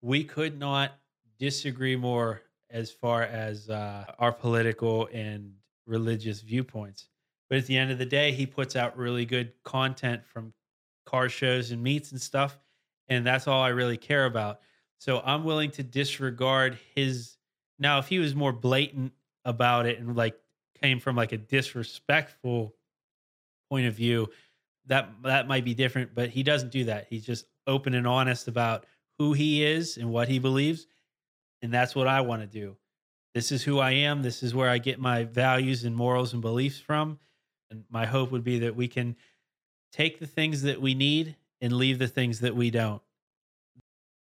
we 0.01 0.23
could 0.23 0.60
not 0.60 0.91
disagree 1.39 1.95
more 1.95 2.41
as 2.69 2.91
far 2.91 3.23
as 3.23 3.69
uh, 3.69 4.05
our 4.19 4.31
political 4.31 5.07
and 5.13 5.53
religious 5.86 6.41
viewpoints. 6.41 7.07
But 7.49 7.60
at 7.60 7.65
the 7.65 7.77
end 7.77 7.91
of 7.91 7.97
the 7.97 8.05
day, 8.05 8.33
he 8.33 8.45
puts 8.45 8.75
out 8.75 8.97
really 8.97 9.25
good 9.25 9.53
content 9.63 10.25
from 10.25 10.53
car 11.07 11.29
shows 11.29 11.71
and 11.71 11.81
meets 11.81 12.11
and 12.11 12.21
stuff, 12.21 12.59
and 13.07 13.25
that's 13.25 13.47
all 13.47 13.63
I 13.63 13.69
really 13.69 13.97
care 13.97 14.25
about. 14.25 14.59
So 14.99 15.21
I'm 15.25 15.43
willing 15.43 15.71
to 15.71 15.83
disregard 15.83 16.77
his. 16.95 17.37
Now, 17.79 17.97
if 17.99 18.07
he 18.07 18.19
was 18.19 18.35
more 18.35 18.51
blatant 18.51 19.13
about 19.45 19.85
it 19.85 19.99
and 19.99 20.15
like 20.15 20.35
came 20.81 20.99
from 20.99 21.15
like 21.15 21.31
a 21.31 21.37
disrespectful 21.37 22.75
point 23.69 23.87
of 23.87 23.95
view, 23.95 24.27
that 24.85 25.09
that 25.23 25.47
might 25.47 25.65
be 25.65 25.73
different. 25.73 26.13
But 26.13 26.29
he 26.29 26.43
doesn't 26.43 26.71
do 26.71 26.83
that. 26.85 27.07
He's 27.09 27.25
just 27.25 27.45
open 27.65 27.95
and 27.95 28.05
honest 28.05 28.47
about 28.47 28.85
who 29.17 29.33
he 29.33 29.63
is 29.63 29.97
and 29.97 30.11
what 30.11 30.27
he 30.27 30.37
believes, 30.37 30.85
and 31.61 31.73
that's 31.73 31.95
what 31.95 32.07
I 32.07 32.21
want 32.21 32.41
to 32.41 32.47
do. 32.47 32.77
This 33.33 33.51
is 33.51 33.63
who 33.63 33.79
I 33.79 33.91
am. 33.91 34.21
This 34.23 34.41
is 34.43 34.55
where 34.55 34.69
I 34.69 34.79
get 34.79 34.99
my 34.99 35.23
values 35.23 35.83
and 35.83 35.95
morals 35.95 36.33
and 36.33 36.41
beliefs 36.41 36.79
from. 36.79 37.19
And 37.69 37.83
my 37.89 38.05
hope 38.05 38.31
would 38.31 38.43
be 38.43 38.59
that 38.59 38.75
we 38.75 38.87
can 38.87 39.15
take 39.91 40.19
the 40.19 40.28
things 40.28 40.62
that 40.63 40.82
we 40.82 40.93
need 40.93 41.36
and 41.62 41.73
leave 41.73 42.00
the 42.00 42.08
things 42.08 42.39
that 42.41 42.56
we 42.56 42.69
don't. 42.69 43.02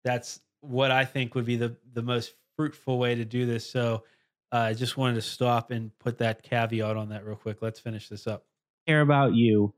That's 0.03 0.39
what 0.61 0.91
I 0.91 1.05
think 1.05 1.35
would 1.35 1.45
be 1.45 1.55
the 1.55 1.75
the 1.93 2.01
most 2.01 2.33
fruitful 2.55 2.99
way 2.99 3.15
to 3.15 3.25
do 3.25 3.45
this. 3.45 3.69
So 3.69 4.03
uh, 4.51 4.57
I 4.57 4.73
just 4.73 4.97
wanted 4.97 5.15
to 5.15 5.21
stop 5.21 5.71
and 5.71 5.97
put 5.99 6.17
that 6.19 6.43
caveat 6.43 6.97
on 6.97 7.09
that 7.09 7.25
real 7.25 7.35
quick. 7.35 7.61
Let's 7.61 7.79
finish 7.79 8.09
this 8.09 8.27
up. 8.27 8.45
Care 8.87 9.01
about 9.01 9.33
you. 9.33 9.73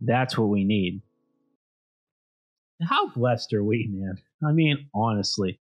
That's 0.00 0.38
what 0.38 0.48
we 0.48 0.64
need. 0.64 1.02
How 2.82 3.08
blessed 3.08 3.52
are 3.52 3.62
we, 3.62 3.88
man? 3.92 4.16
I 4.42 4.52
mean, 4.52 4.88
honestly. 4.94 5.60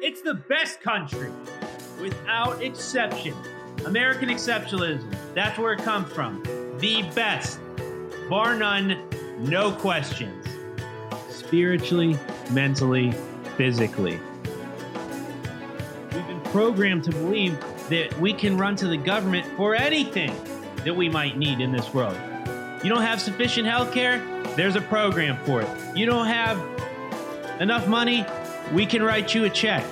It's 0.00 0.22
the 0.22 0.34
best 0.34 0.80
country, 0.80 1.30
without 2.00 2.62
exception. 2.62 3.34
American 3.86 4.28
exceptionalism. 4.28 5.14
That's 5.34 5.58
where 5.58 5.72
it 5.72 5.80
comes 5.82 6.12
from. 6.12 6.42
The 6.78 7.02
best. 7.14 7.58
Bar 8.30 8.56
none, 8.56 8.98
no 9.38 9.72
questions. 9.72 10.46
Spiritually, 11.28 12.16
mentally, 12.50 13.12
physically 13.56 14.18
We've 16.12 16.26
been 16.26 16.40
programmed 16.42 17.04
to 17.04 17.10
believe 17.10 17.58
that 17.88 18.18
we 18.20 18.32
can 18.32 18.56
run 18.56 18.76
to 18.76 18.86
the 18.88 18.96
government 18.96 19.46
for 19.56 19.74
anything. 19.74 20.34
that 20.84 20.94
we 20.94 21.08
might 21.08 21.38
need 21.38 21.60
in 21.60 21.72
this 21.72 21.94
world. 21.94 22.16
You 22.82 22.90
don't 22.90 23.02
have 23.02 23.18
sufficient 23.20 23.66
health 23.66 23.90
care? 23.92 24.18
There's 24.54 24.76
a 24.76 24.82
program 24.82 25.38
for 25.44 25.62
it. 25.62 25.68
You 25.96 26.04
don't 26.04 26.26
have 26.26 26.58
enough 27.58 27.88
money? 27.88 28.24
We 28.72 28.84
can 28.84 29.02
write 29.02 29.34
you 29.34 29.44
a 29.44 29.50
check. 29.50 29.82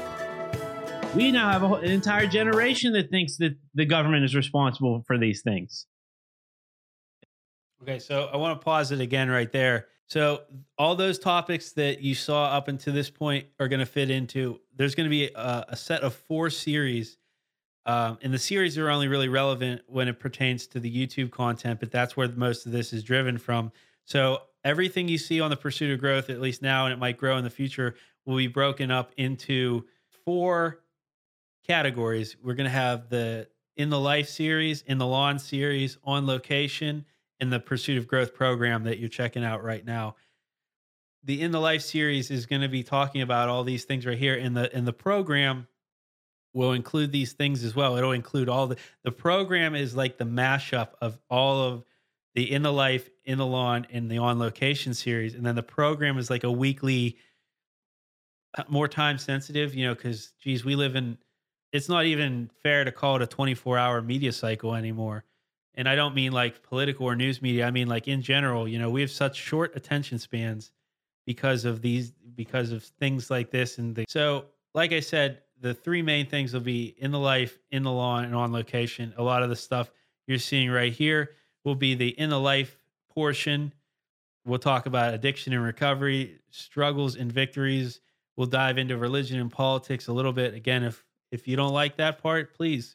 We 1.14 1.31
now 1.31 1.51
have 1.51 1.62
an 1.62 1.85
entire 1.85 2.27
generation 2.27 2.94
that 2.94 3.11
thinks 3.11 3.37
that 3.37 3.55
the 3.75 3.85
government 3.85 4.25
is 4.25 4.35
responsible 4.35 5.05
for 5.07 5.18
these 5.18 5.42
things. 5.42 5.87
Okay, 7.83 7.98
so 7.98 8.31
I 8.33 8.38
want 8.38 8.59
to 8.59 8.64
pause 8.64 8.92
it 8.92 9.01
again 9.01 9.29
right 9.29 9.53
there. 9.53 9.88
So 10.07 10.42
all 10.79 10.94
those 10.94 11.18
topics 11.18 11.72
that 11.72 12.01
you 12.01 12.14
saw 12.14 12.46
up 12.46 12.68
until 12.68 12.94
this 12.94 13.11
point 13.11 13.46
are 13.61 13.68
going 13.68 13.81
to 13.81 13.87
fit 13.87 14.09
into. 14.09 14.61
There's 14.75 14.94
going 14.94 15.07
to 15.07 15.11
be 15.11 15.27
a, 15.35 15.66
a 15.68 15.77
set 15.77 16.01
of 16.01 16.14
four 16.14 16.48
series, 16.48 17.18
um, 17.85 18.18
and 18.22 18.33
the 18.33 18.38
series 18.38 18.79
are 18.79 18.88
only 18.88 19.09
really 19.09 19.29
relevant 19.29 19.83
when 19.88 20.09
it 20.09 20.18
pertains 20.18 20.66
to 20.68 20.81
the 20.81 20.90
YouTube 20.90 21.31
content. 21.31 21.79
But 21.79 21.90
that's 21.90 22.16
where 22.16 22.29
most 22.29 22.64
of 22.64 22.72
this 22.72 22.94
is 22.94 23.03
driven 23.03 23.37
from. 23.37 23.70
So 24.07 24.42
everything 24.64 25.09
you 25.09 25.18
see 25.18 25.42
on 25.42 25.51
the 25.51 25.57
pursuit 25.57 25.92
of 25.92 26.01
growth, 26.01 26.31
at 26.31 26.40
least 26.40 26.62
now, 26.62 26.87
and 26.87 26.92
it 26.94 26.98
might 26.98 27.18
grow 27.18 27.37
in 27.37 27.44
the 27.44 27.51
future, 27.51 27.96
will 28.25 28.38
be 28.38 28.46
broken 28.46 28.90
up 28.90 29.12
into 29.18 29.85
four 30.25 30.82
categories. 31.66 32.37
We're 32.42 32.55
going 32.55 32.66
to 32.66 32.70
have 32.70 33.09
the 33.09 33.48
in 33.77 33.90
the 33.90 34.01
life 34.01 34.29
series, 34.29 34.83
in 34.83 34.98
the 34.98 35.07
lawn 35.07 35.38
series, 35.38 35.98
on 36.05 36.27
location, 36.27 37.05
and 37.40 37.53
the 37.53 37.61
pursuit 37.61 37.98
of 37.98 38.07
growth 38.07 38.35
program 38.35 38.85
that 38.85 38.98
you're 38.98 39.09
checking 39.09 39.44
out 39.44 39.62
right 39.64 39.85
now. 39.85 40.16
The 41.25 41.40
in 41.40 41.53
the 41.53 41.61
life 41.61 41.83
series 41.83 42.31
is 42.31 42.46
going 42.46 42.62
to 42.62 42.68
be 42.68 42.83
talking 42.83 43.22
about 43.22 43.48
all 43.48 43.64
these 43.64 43.85
things 43.85 44.07
right 44.07 44.18
here. 44.18 44.35
In 44.35 44.55
the 44.55 44.75
in 44.77 44.85
the 44.85 44.92
program 44.92 45.68
will 46.55 46.72
include 46.72 47.12
these 47.12 47.33
things 47.33 47.64
as 47.64 47.75
well. 47.75 47.96
It'll 47.96 48.12
include 48.12 48.48
all 48.48 48.66
the 48.66 48.77
the 49.05 49.12
program 49.12 49.75
is 49.75 49.96
like 49.96 50.18
the 50.18 50.25
mashup 50.25 50.90
of 51.01 51.18
all 51.31 51.62
of 51.62 51.85
the 52.35 52.51
in 52.51 52.62
the 52.62 52.72
life, 52.72 53.09
in 53.25 53.38
the 53.38 53.46
lawn, 53.46 53.87
and 53.90 54.11
the 54.11 54.18
on 54.18 54.38
location 54.38 54.94
series, 54.94 55.35
and 55.35 55.44
then 55.44 55.55
the 55.55 55.62
program 55.62 56.18
is 56.18 56.31
like 56.31 56.44
a 56.44 56.51
weekly, 56.51 57.18
uh, 58.57 58.64
more 58.68 58.88
time 58.88 59.18
sensitive. 59.18 59.75
You 59.75 59.88
know, 59.88 59.94
because 59.94 60.33
geez, 60.40 60.64
we 60.64 60.75
live 60.77 60.96
in. 60.96 61.18
It's 61.72 61.88
not 61.88 62.04
even 62.04 62.50
fair 62.62 62.85
to 62.85 62.92
call 62.92 63.16
it 63.16 63.22
a 63.22 63.26
24 63.26 63.78
hour 63.78 64.02
media 64.02 64.32
cycle 64.32 64.74
anymore. 64.74 65.24
And 65.74 65.88
I 65.88 65.94
don't 65.94 66.14
mean 66.14 66.32
like 66.32 66.62
political 66.62 67.06
or 67.06 67.16
news 67.16 67.40
media. 67.40 67.66
I 67.66 67.70
mean 67.70 67.88
like 67.88 68.08
in 68.08 68.20
general. 68.20 68.68
You 68.68 68.78
know, 68.78 68.90
we 68.90 69.00
have 69.00 69.11
such 69.11 69.37
short 69.37 69.74
attention 69.74 70.18
spans 70.18 70.70
because 71.26 71.64
of 71.64 71.80
these 71.80 72.12
because 72.35 72.72
of 72.72 72.82
things 72.82 73.30
like 73.30 73.50
this 73.50 73.78
and 73.78 73.94
the, 73.94 74.04
so 74.08 74.46
like 74.74 74.92
I 74.92 75.00
said, 75.00 75.42
the 75.61 75.74
three 75.74 76.02
main 76.02 76.26
things 76.26 76.52
will 76.52 76.61
be 76.61 76.94
in 76.98 77.11
the 77.11 77.18
life, 77.18 77.58
in 77.70 77.82
the 77.85 77.92
lawn, 77.92 78.24
and 78.24 78.35
on 78.35 78.52
location. 78.52 79.14
A 79.16 79.22
lot 79.22 79.42
of 79.42 79.48
the 79.48 79.56
stuff 79.56 79.90
you're 80.26 80.38
seeing 80.38 80.70
right 80.70 80.92
here 80.92 81.30
will 81.64 81.74
be 81.74 81.94
the 81.94 82.08
in 82.08 82.30
the 82.30 82.40
life 82.40 82.76
portion. 83.11 83.72
We'll 84.44 84.58
talk 84.58 84.87
about 84.87 85.14
addiction 85.14 85.52
and 85.52 85.62
recovery, 85.62 86.40
struggles 86.50 87.14
and 87.16 87.30
victories. 87.30 88.00
We'll 88.37 88.48
dive 88.48 88.78
into 88.78 88.96
religion 88.96 89.38
and 89.38 89.52
politics 89.52 90.08
a 90.08 90.12
little 90.12 90.32
bit. 90.32 90.54
Again, 90.54 90.82
if 90.82 91.04
if 91.33 91.49
you 91.49 91.57
don't 91.57 91.73
like 91.73 91.97
that 91.97 92.23
part, 92.23 92.55
please 92.55 92.95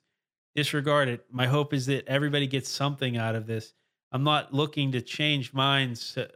disregard 0.55 1.09
it. 1.09 1.25
My 1.29 1.47
hope 1.47 1.73
is 1.73 1.87
that 1.87 2.07
everybody 2.07 2.47
gets 2.47 2.69
something 2.69 3.17
out 3.17 3.35
of 3.35 3.45
this. 3.45 3.73
I'm 4.11 4.23
not 4.23 4.53
looking 4.53 4.93
to 4.93 5.01
change 5.01 5.53
minds. 5.53 6.13
to- 6.13 6.31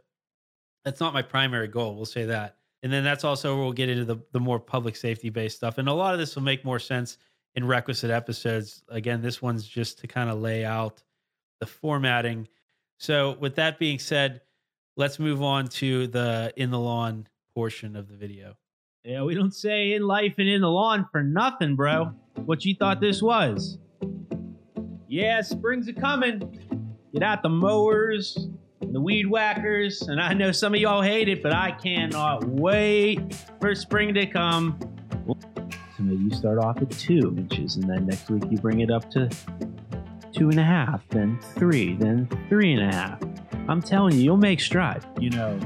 That's 0.84 1.00
not 1.00 1.14
my 1.14 1.22
primary 1.22 1.68
goal. 1.68 1.94
We'll 1.96 2.04
say 2.04 2.26
that. 2.26 2.56
And 2.82 2.92
then 2.92 3.04
that's 3.04 3.24
also 3.24 3.54
where 3.54 3.64
we'll 3.64 3.72
get 3.72 3.88
into 3.88 4.04
the, 4.04 4.18
the 4.32 4.40
more 4.40 4.58
public 4.58 4.96
safety 4.96 5.30
based 5.30 5.56
stuff. 5.56 5.78
And 5.78 5.88
a 5.88 5.92
lot 5.92 6.12
of 6.12 6.20
this 6.20 6.34
will 6.34 6.42
make 6.42 6.64
more 6.64 6.80
sense 6.80 7.16
in 7.54 7.64
requisite 7.64 8.10
episodes. 8.10 8.82
Again, 8.88 9.22
this 9.22 9.40
one's 9.40 9.66
just 9.66 9.98
to 10.00 10.06
kind 10.06 10.28
of 10.28 10.40
lay 10.40 10.64
out 10.64 11.02
the 11.60 11.66
formatting. 11.66 12.48
So, 12.98 13.36
with 13.38 13.54
that 13.56 13.78
being 13.78 13.98
said, 13.98 14.40
let's 14.96 15.18
move 15.18 15.42
on 15.42 15.68
to 15.68 16.08
the 16.08 16.52
in 16.56 16.70
the 16.70 16.78
lawn 16.78 17.28
portion 17.54 17.94
of 17.96 18.08
the 18.08 18.16
video. 18.16 18.56
Yeah, 19.04 19.24
we 19.24 19.34
don't 19.34 19.52
say 19.52 19.94
in 19.94 20.06
life 20.06 20.34
and 20.38 20.48
in 20.48 20.60
the 20.60 20.68
lawn 20.68 21.08
for 21.10 21.24
nothing, 21.24 21.74
bro. 21.74 22.12
What 22.44 22.64
you 22.64 22.76
thought 22.76 23.00
this 23.00 23.20
was? 23.20 23.78
Yeah, 25.08 25.40
spring's 25.40 25.88
a 25.88 25.92
coming. 25.92 26.40
Get 27.12 27.24
out 27.24 27.42
the 27.42 27.48
mowers, 27.48 28.46
the 28.80 29.00
weed 29.00 29.26
whackers, 29.26 30.02
and 30.02 30.20
I 30.20 30.34
know 30.34 30.52
some 30.52 30.72
of 30.72 30.80
y'all 30.80 31.02
hate 31.02 31.28
it, 31.28 31.42
but 31.42 31.52
I 31.52 31.72
cannot 31.72 32.44
wait 32.44 33.34
for 33.60 33.74
spring 33.74 34.14
to 34.14 34.24
come. 34.24 34.78
So 35.26 36.04
maybe 36.04 36.22
you 36.22 36.30
start 36.30 36.58
off 36.58 36.80
at 36.80 36.90
two 36.92 37.34
inches, 37.36 37.74
and 37.74 37.90
then 37.90 38.06
next 38.06 38.30
week 38.30 38.44
you 38.52 38.58
bring 38.58 38.82
it 38.82 38.92
up 38.92 39.10
to 39.10 39.28
two 40.32 40.48
and 40.48 40.60
a 40.60 40.64
half, 40.64 41.02
then 41.08 41.40
three, 41.56 41.96
then 41.96 42.28
three 42.48 42.72
and 42.72 42.82
a 42.82 42.94
half. 42.94 43.20
I'm 43.66 43.82
telling 43.82 44.14
you, 44.14 44.20
you'll 44.20 44.36
make 44.36 44.60
stride. 44.60 45.04
You 45.18 45.30
know, 45.30 45.58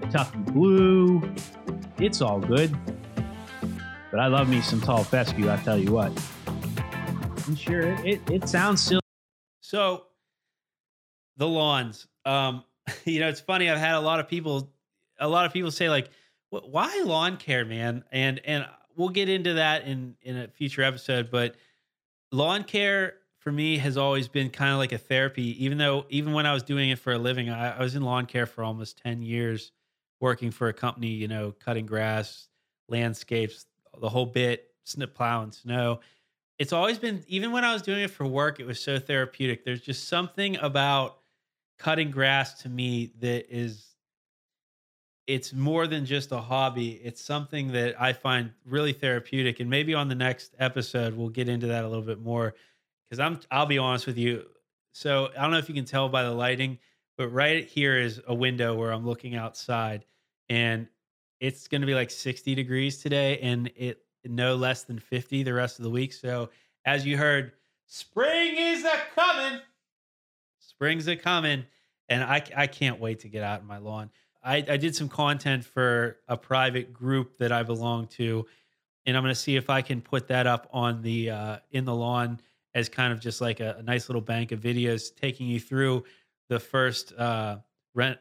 Kentucky 0.00 0.38
Blue, 0.52 1.22
it's 2.00 2.20
all 2.20 2.40
good. 2.40 2.76
But 4.10 4.20
I 4.20 4.26
love 4.28 4.48
me 4.48 4.60
some 4.60 4.80
tall 4.80 5.04
fescue, 5.04 5.50
I 5.50 5.56
tell 5.56 5.78
you 5.78 5.92
what. 5.92 6.12
And 7.46 7.58
sure, 7.58 7.80
it, 7.80 8.06
it, 8.06 8.30
it 8.30 8.48
sounds 8.48 8.82
silly. 8.82 9.00
So 9.60 10.04
the 11.36 11.48
lawns. 11.48 12.06
Um, 12.24 12.64
you 13.04 13.20
know, 13.20 13.28
it's 13.28 13.40
funny. 13.40 13.70
I've 13.70 13.78
had 13.78 13.94
a 13.94 14.00
lot 14.00 14.20
of 14.20 14.28
people, 14.28 14.70
a 15.18 15.28
lot 15.28 15.46
of 15.46 15.52
people 15.52 15.70
say 15.70 15.88
like, 15.88 16.10
"Why 16.50 17.02
lawn 17.04 17.38
care, 17.38 17.64
man?" 17.64 18.04
And 18.12 18.40
and 18.44 18.66
we'll 18.96 19.08
get 19.08 19.28
into 19.28 19.54
that 19.54 19.86
in 19.86 20.16
in 20.22 20.36
a 20.36 20.48
future 20.48 20.82
episode. 20.82 21.30
But 21.30 21.56
lawn 22.32 22.64
care 22.64 23.14
for 23.38 23.52
me 23.52 23.78
has 23.78 23.96
always 23.96 24.28
been 24.28 24.50
kind 24.50 24.72
of 24.72 24.78
like 24.78 24.92
a 24.92 24.98
therapy. 24.98 25.64
Even 25.64 25.78
though, 25.78 26.04
even 26.10 26.32
when 26.32 26.44
I 26.44 26.52
was 26.52 26.62
doing 26.62 26.90
it 26.90 26.98
for 26.98 27.12
a 27.12 27.18
living, 27.18 27.48
I, 27.48 27.76
I 27.76 27.80
was 27.80 27.94
in 27.94 28.02
lawn 28.02 28.26
care 28.26 28.46
for 28.46 28.62
almost 28.62 28.98
ten 28.98 29.22
years, 29.22 29.72
working 30.20 30.50
for 30.50 30.68
a 30.68 30.72
company. 30.72 31.08
You 31.08 31.28
know, 31.28 31.52
cutting 31.52 31.86
grass, 31.86 32.48
landscapes, 32.88 33.66
the 34.00 34.08
whole 34.08 34.26
bit, 34.26 34.70
snip 34.84 35.14
plowing 35.14 35.52
snow 35.52 36.00
it's 36.58 36.72
always 36.72 36.98
been 36.98 37.24
even 37.28 37.52
when 37.52 37.64
I 37.64 37.72
was 37.72 37.82
doing 37.82 38.02
it 38.02 38.10
for 38.10 38.26
work, 38.26 38.58
it 38.58 38.66
was 38.66 38.80
so 38.80 38.98
therapeutic. 38.98 39.64
There's 39.64 39.80
just 39.80 40.08
something 40.08 40.56
about 40.56 41.18
cutting 41.78 42.10
grass 42.10 42.62
to 42.62 42.68
me 42.68 43.12
that 43.20 43.46
is 43.54 43.94
it's 45.28 45.52
more 45.52 45.86
than 45.86 46.04
just 46.04 46.32
a 46.32 46.38
hobby. 46.38 47.00
It's 47.04 47.22
something 47.22 47.72
that 47.72 48.00
I 48.00 48.12
find 48.12 48.50
really 48.64 48.92
therapeutic. 48.92 49.60
And 49.60 49.70
maybe 49.70 49.94
on 49.94 50.08
the 50.08 50.14
next 50.14 50.54
episode 50.58 51.14
we'll 51.14 51.28
get 51.28 51.48
into 51.48 51.68
that 51.68 51.84
a 51.84 51.88
little 51.88 52.02
bit 52.02 52.20
more. 52.20 52.54
Cause 53.10 53.20
I'm 53.20 53.38
I'll 53.50 53.66
be 53.66 53.78
honest 53.78 54.06
with 54.06 54.18
you. 54.18 54.46
So 54.92 55.28
I 55.38 55.42
don't 55.42 55.52
know 55.52 55.58
if 55.58 55.68
you 55.68 55.74
can 55.74 55.84
tell 55.84 56.08
by 56.08 56.24
the 56.24 56.32
lighting, 56.32 56.78
but 57.18 57.28
right 57.28 57.66
here 57.66 57.98
is 57.98 58.22
a 58.26 58.34
window 58.34 58.74
where 58.74 58.92
I'm 58.92 59.04
looking 59.04 59.34
outside 59.36 60.06
and 60.48 60.88
it's 61.40 61.68
gonna 61.68 61.84
be 61.84 61.94
like 61.94 62.10
60 62.10 62.54
degrees 62.54 62.98
today 62.98 63.38
and 63.40 63.70
it 63.76 64.02
no 64.24 64.56
less 64.56 64.84
than 64.84 64.98
50 64.98 65.42
the 65.42 65.52
rest 65.52 65.78
of 65.78 65.82
the 65.82 65.90
week. 65.90 66.12
So, 66.12 66.50
as 66.84 67.04
you 67.04 67.16
heard, 67.16 67.52
spring 67.86 68.54
is 68.56 68.84
a 68.84 69.00
coming. 69.14 69.60
Spring's 70.58 71.08
a 71.08 71.16
coming. 71.16 71.64
And 72.08 72.22
I, 72.22 72.42
I 72.56 72.66
can't 72.66 72.98
wait 73.00 73.20
to 73.20 73.28
get 73.28 73.42
out 73.42 73.60
in 73.60 73.66
my 73.66 73.78
lawn. 73.78 74.10
I, 74.42 74.56
I 74.56 74.76
did 74.78 74.96
some 74.96 75.08
content 75.08 75.64
for 75.64 76.16
a 76.26 76.36
private 76.36 76.92
group 76.92 77.36
that 77.38 77.52
I 77.52 77.62
belong 77.62 78.06
to. 78.08 78.46
And 79.04 79.16
I'm 79.16 79.22
going 79.22 79.34
to 79.34 79.40
see 79.40 79.56
if 79.56 79.68
I 79.68 79.82
can 79.82 80.00
put 80.00 80.28
that 80.28 80.46
up 80.46 80.68
on 80.72 81.02
the 81.02 81.30
uh, 81.30 81.58
in 81.70 81.84
the 81.84 81.94
lawn 81.94 82.40
as 82.74 82.88
kind 82.88 83.12
of 83.12 83.20
just 83.20 83.40
like 83.40 83.60
a, 83.60 83.76
a 83.78 83.82
nice 83.82 84.08
little 84.08 84.22
bank 84.22 84.52
of 84.52 84.60
videos 84.60 85.14
taking 85.14 85.48
you 85.48 85.60
through 85.60 86.04
the 86.48 86.60
first 86.60 87.12
uh, 87.12 87.58
rent, 87.94 88.18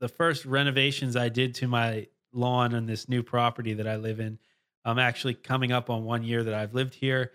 the 0.00 0.08
first 0.08 0.44
renovations 0.44 1.16
I 1.16 1.28
did 1.28 1.54
to 1.56 1.68
my 1.68 2.08
lawn 2.32 2.74
on 2.74 2.86
this 2.86 3.08
new 3.08 3.22
property 3.22 3.74
that 3.74 3.86
I 3.86 3.96
live 3.96 4.20
in. 4.20 4.38
I'm 4.84 4.98
actually 4.98 5.34
coming 5.34 5.72
up 5.72 5.88
on 5.88 6.04
one 6.04 6.22
year 6.22 6.42
that 6.42 6.54
I've 6.54 6.74
lived 6.74 6.94
here. 6.94 7.32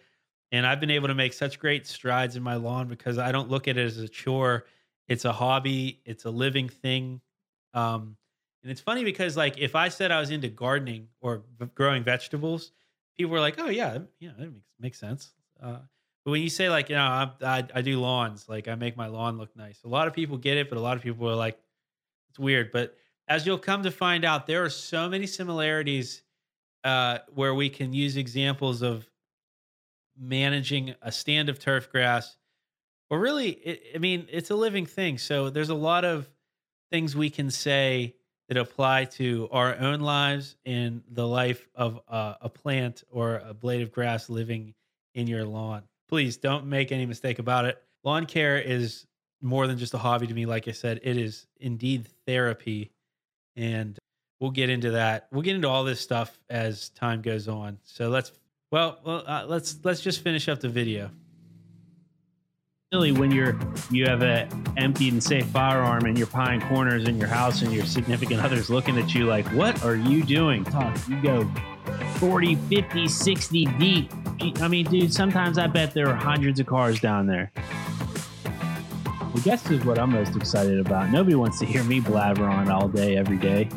And 0.52 0.66
I've 0.66 0.80
been 0.80 0.92
able 0.92 1.08
to 1.08 1.16
make 1.16 1.34
such 1.34 1.60
great 1.60 1.86
strides 1.86 2.36
in 2.36 2.44
my 2.44 2.56
lawn 2.56 2.88
because 2.88 3.18
I 3.18 3.32
don't 3.32 3.50
look 3.50 3.68
at 3.68 3.78
it 3.78 3.86
as 3.86 3.98
a 3.98 4.08
chore. 4.08 4.66
It's 5.08 5.26
a 5.26 5.32
hobby, 5.32 6.02
it's 6.06 6.26
a 6.26 6.32
living 6.32 6.70
thing. 6.70 7.22
Um, 7.74 8.18
and 8.64 8.72
it's 8.72 8.82
funny 8.82 9.04
because, 9.04 9.38
like, 9.38 9.58
if 9.58 9.76
I 9.76 9.90
said 9.90 10.12
I 10.12 10.20
was 10.20 10.32
into 10.32 10.50
gardening 10.50 11.08
or 11.22 11.44
growing 11.76 12.04
vegetables, 12.04 12.72
people 13.18 13.32
were 13.32 13.40
like, 13.40 13.56
oh, 13.60 13.70
yeah, 13.70 14.00
yeah, 14.20 14.32
that 14.38 14.52
makes, 14.52 14.66
makes 14.80 15.00
sense. 15.00 15.32
Uh, 15.62 15.80
when 16.30 16.42
you 16.42 16.50
say, 16.50 16.70
like, 16.70 16.90
you 16.90 16.96
know, 16.96 17.02
I, 17.02 17.32
I, 17.42 17.68
I 17.76 17.82
do 17.82 18.00
lawns, 18.00 18.48
like, 18.50 18.68
I 18.68 18.76
make 18.76 18.98
my 18.98 19.08
lawn 19.08 19.38
look 19.38 19.56
nice, 19.56 19.84
a 19.84 19.88
lot 19.88 20.08
of 20.08 20.14
people 20.14 20.38
get 20.38 20.58
it, 20.58 20.70
but 20.70 20.78
a 20.78 20.82
lot 20.82 20.98
of 20.98 21.04
people 21.04 21.30
are 21.30 21.36
like, 21.36 21.58
it's 22.30 22.40
weird. 22.40 22.72
But 22.72 22.96
as 23.28 23.46
you'll 23.46 23.58
come 23.58 23.84
to 23.84 23.92
find 23.92 24.26
out, 24.26 24.48
there 24.48 24.64
are 24.64 24.70
so 24.70 25.10
many 25.10 25.28
similarities 25.28 26.24
uh, 26.84 27.20
where 27.34 27.54
we 27.54 27.70
can 27.70 27.94
use 27.94 28.18
examples 28.18 28.82
of 28.82 29.10
managing 30.18 30.96
a 31.02 31.12
stand 31.12 31.50
of 31.50 31.60
turf 31.60 31.92
grass. 31.92 32.38
Or 33.10 33.20
really, 33.20 33.50
it, 33.50 33.84
I 33.96 33.98
mean, 33.98 34.28
it's 34.30 34.50
a 34.50 34.56
living 34.56 34.86
thing. 34.86 35.18
So 35.18 35.50
there's 35.50 35.70
a 35.70 35.76
lot 35.76 36.06
of 36.06 36.30
things 36.92 37.16
we 37.16 37.30
can 37.30 37.50
say 37.52 38.16
that 38.48 38.58
apply 38.58 39.06
to 39.06 39.48
our 39.52 39.78
own 39.78 40.00
lives 40.00 40.56
and 40.66 41.04
the 41.10 41.28
life 41.28 41.68
of 41.76 42.00
uh, 42.08 42.36
a 42.42 42.50
plant 42.50 43.04
or 43.12 43.42
a 43.46 43.54
blade 43.54 43.82
of 43.82 43.92
grass 43.92 44.30
living 44.30 44.74
in 45.14 45.28
your 45.28 45.46
lawn. 45.46 45.84
Please 46.10 46.38
don't 46.38 46.66
make 46.66 46.92
any 46.92 47.06
mistake 47.06 47.40
about 47.40 47.66
it. 47.66 47.82
Lawn 48.04 48.26
care 48.26 48.58
is 48.58 49.06
more 49.42 49.68
than 49.68 49.78
just 49.78 49.94
a 49.94 49.98
hobby 49.98 50.28
to 50.28 50.34
me. 50.34 50.46
Like 50.46 50.68
I 50.68 50.72
said, 50.72 51.00
it 51.04 51.18
is 51.18 51.46
indeed 51.62 52.08
therapy. 52.26 52.92
And 53.56 53.98
we'll 54.40 54.52
get 54.52 54.70
into 54.70 54.92
that. 54.92 55.28
We'll 55.32 55.44
get 55.44 55.56
into 55.56 55.70
all 55.70 55.84
this 55.84 56.02
stuff 56.02 56.40
as 56.50 56.90
time 56.90 57.22
goes 57.22 57.48
on. 57.48 57.78
So 57.84 58.10
let's, 58.10 58.32
well, 58.72 59.00
well 59.06 59.24
uh, 59.28 59.46
let's, 59.48 59.78
let's 59.84 60.02
just 60.02 60.22
finish 60.24 60.50
up 60.50 60.60
the 60.60 60.70
video. 60.70 61.12
Really, 62.92 63.12
when 63.12 63.30
you're 63.30 63.56
you 63.92 64.08
have 64.08 64.24
a 64.24 64.50
emptied 64.76 65.14
and 65.14 65.24
safe 65.24 65.46
firearm 65.46 66.06
and 66.06 66.18
you're 66.18 66.26
pieing 66.26 66.60
corners 66.70 67.08
in 67.08 67.20
your 67.20 67.28
house 67.28 67.62
and 67.62 67.72
your 67.72 67.86
significant 67.86 68.42
other's 68.42 68.72
looking 68.72 68.98
at 68.98 69.14
you 69.14 69.28
like, 69.28 69.46
what 69.54 69.84
are 69.86 69.96
you 69.96 70.24
doing? 70.24 70.64
Talk, 70.64 70.98
you 71.08 71.22
go 71.22 71.48
40, 72.16 72.56
50, 72.56 73.08
60 73.08 73.66
deep. 73.78 74.12
I 74.60 74.68
mean, 74.68 74.86
dude, 74.88 75.14
sometimes 75.14 75.60
I 75.60 75.68
bet 75.68 75.94
there 75.94 76.08
are 76.08 76.16
hundreds 76.16 76.60
of 76.60 76.66
cars 76.66 77.00
down 77.00 77.28
there. 77.28 77.52
I 78.56 79.40
guess 79.44 79.70
is 79.70 79.86
what 79.86 80.00
I'm 80.00 80.12
most 80.12 80.36
excited 80.36 80.80
about. 80.80 81.12
Nobody 81.12 81.36
wants 81.36 81.60
to 81.60 81.68
hear 81.68 81.84
me 81.84 82.00
blabber 82.00 82.46
on 82.46 82.72
all 82.72 82.88
day, 82.88 83.18
every 83.18 83.38
day. 83.38 83.70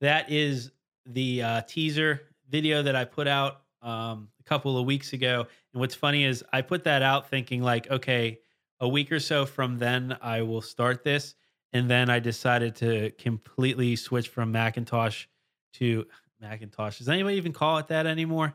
That 0.00 0.30
is 0.30 0.70
the 1.06 1.42
uh, 1.42 1.60
teaser 1.62 2.22
video 2.48 2.82
that 2.82 2.96
I 2.96 3.04
put 3.04 3.28
out 3.28 3.62
um, 3.82 4.28
a 4.40 4.42
couple 4.44 4.78
of 4.78 4.86
weeks 4.86 5.12
ago. 5.12 5.46
And 5.72 5.80
what's 5.80 5.94
funny 5.94 6.24
is 6.24 6.44
I 6.52 6.62
put 6.62 6.84
that 6.84 7.02
out 7.02 7.30
thinking 7.30 7.62
like, 7.62 7.90
okay, 7.90 8.40
a 8.80 8.88
week 8.88 9.10
or 9.12 9.20
so 9.20 9.46
from 9.46 9.78
then 9.78 10.16
I 10.20 10.42
will 10.42 10.60
start 10.60 11.04
this. 11.04 11.34
And 11.72 11.90
then 11.90 12.10
I 12.10 12.18
decided 12.18 12.76
to 12.76 13.10
completely 13.12 13.96
switch 13.96 14.28
from 14.28 14.52
Macintosh 14.52 15.26
to 15.74 16.06
Macintosh. 16.40 16.98
Does 16.98 17.08
anybody 17.08 17.36
even 17.36 17.52
call 17.52 17.78
it 17.78 17.88
that 17.88 18.06
anymore? 18.06 18.54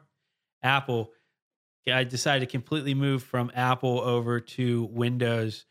Apple. 0.64 1.12
I 1.92 2.04
decided 2.04 2.42
to 2.42 2.52
completely 2.52 2.94
move 2.94 3.24
from 3.24 3.52
Apple 3.56 4.00
over 4.02 4.40
to 4.40 4.84
Windows 4.92 5.66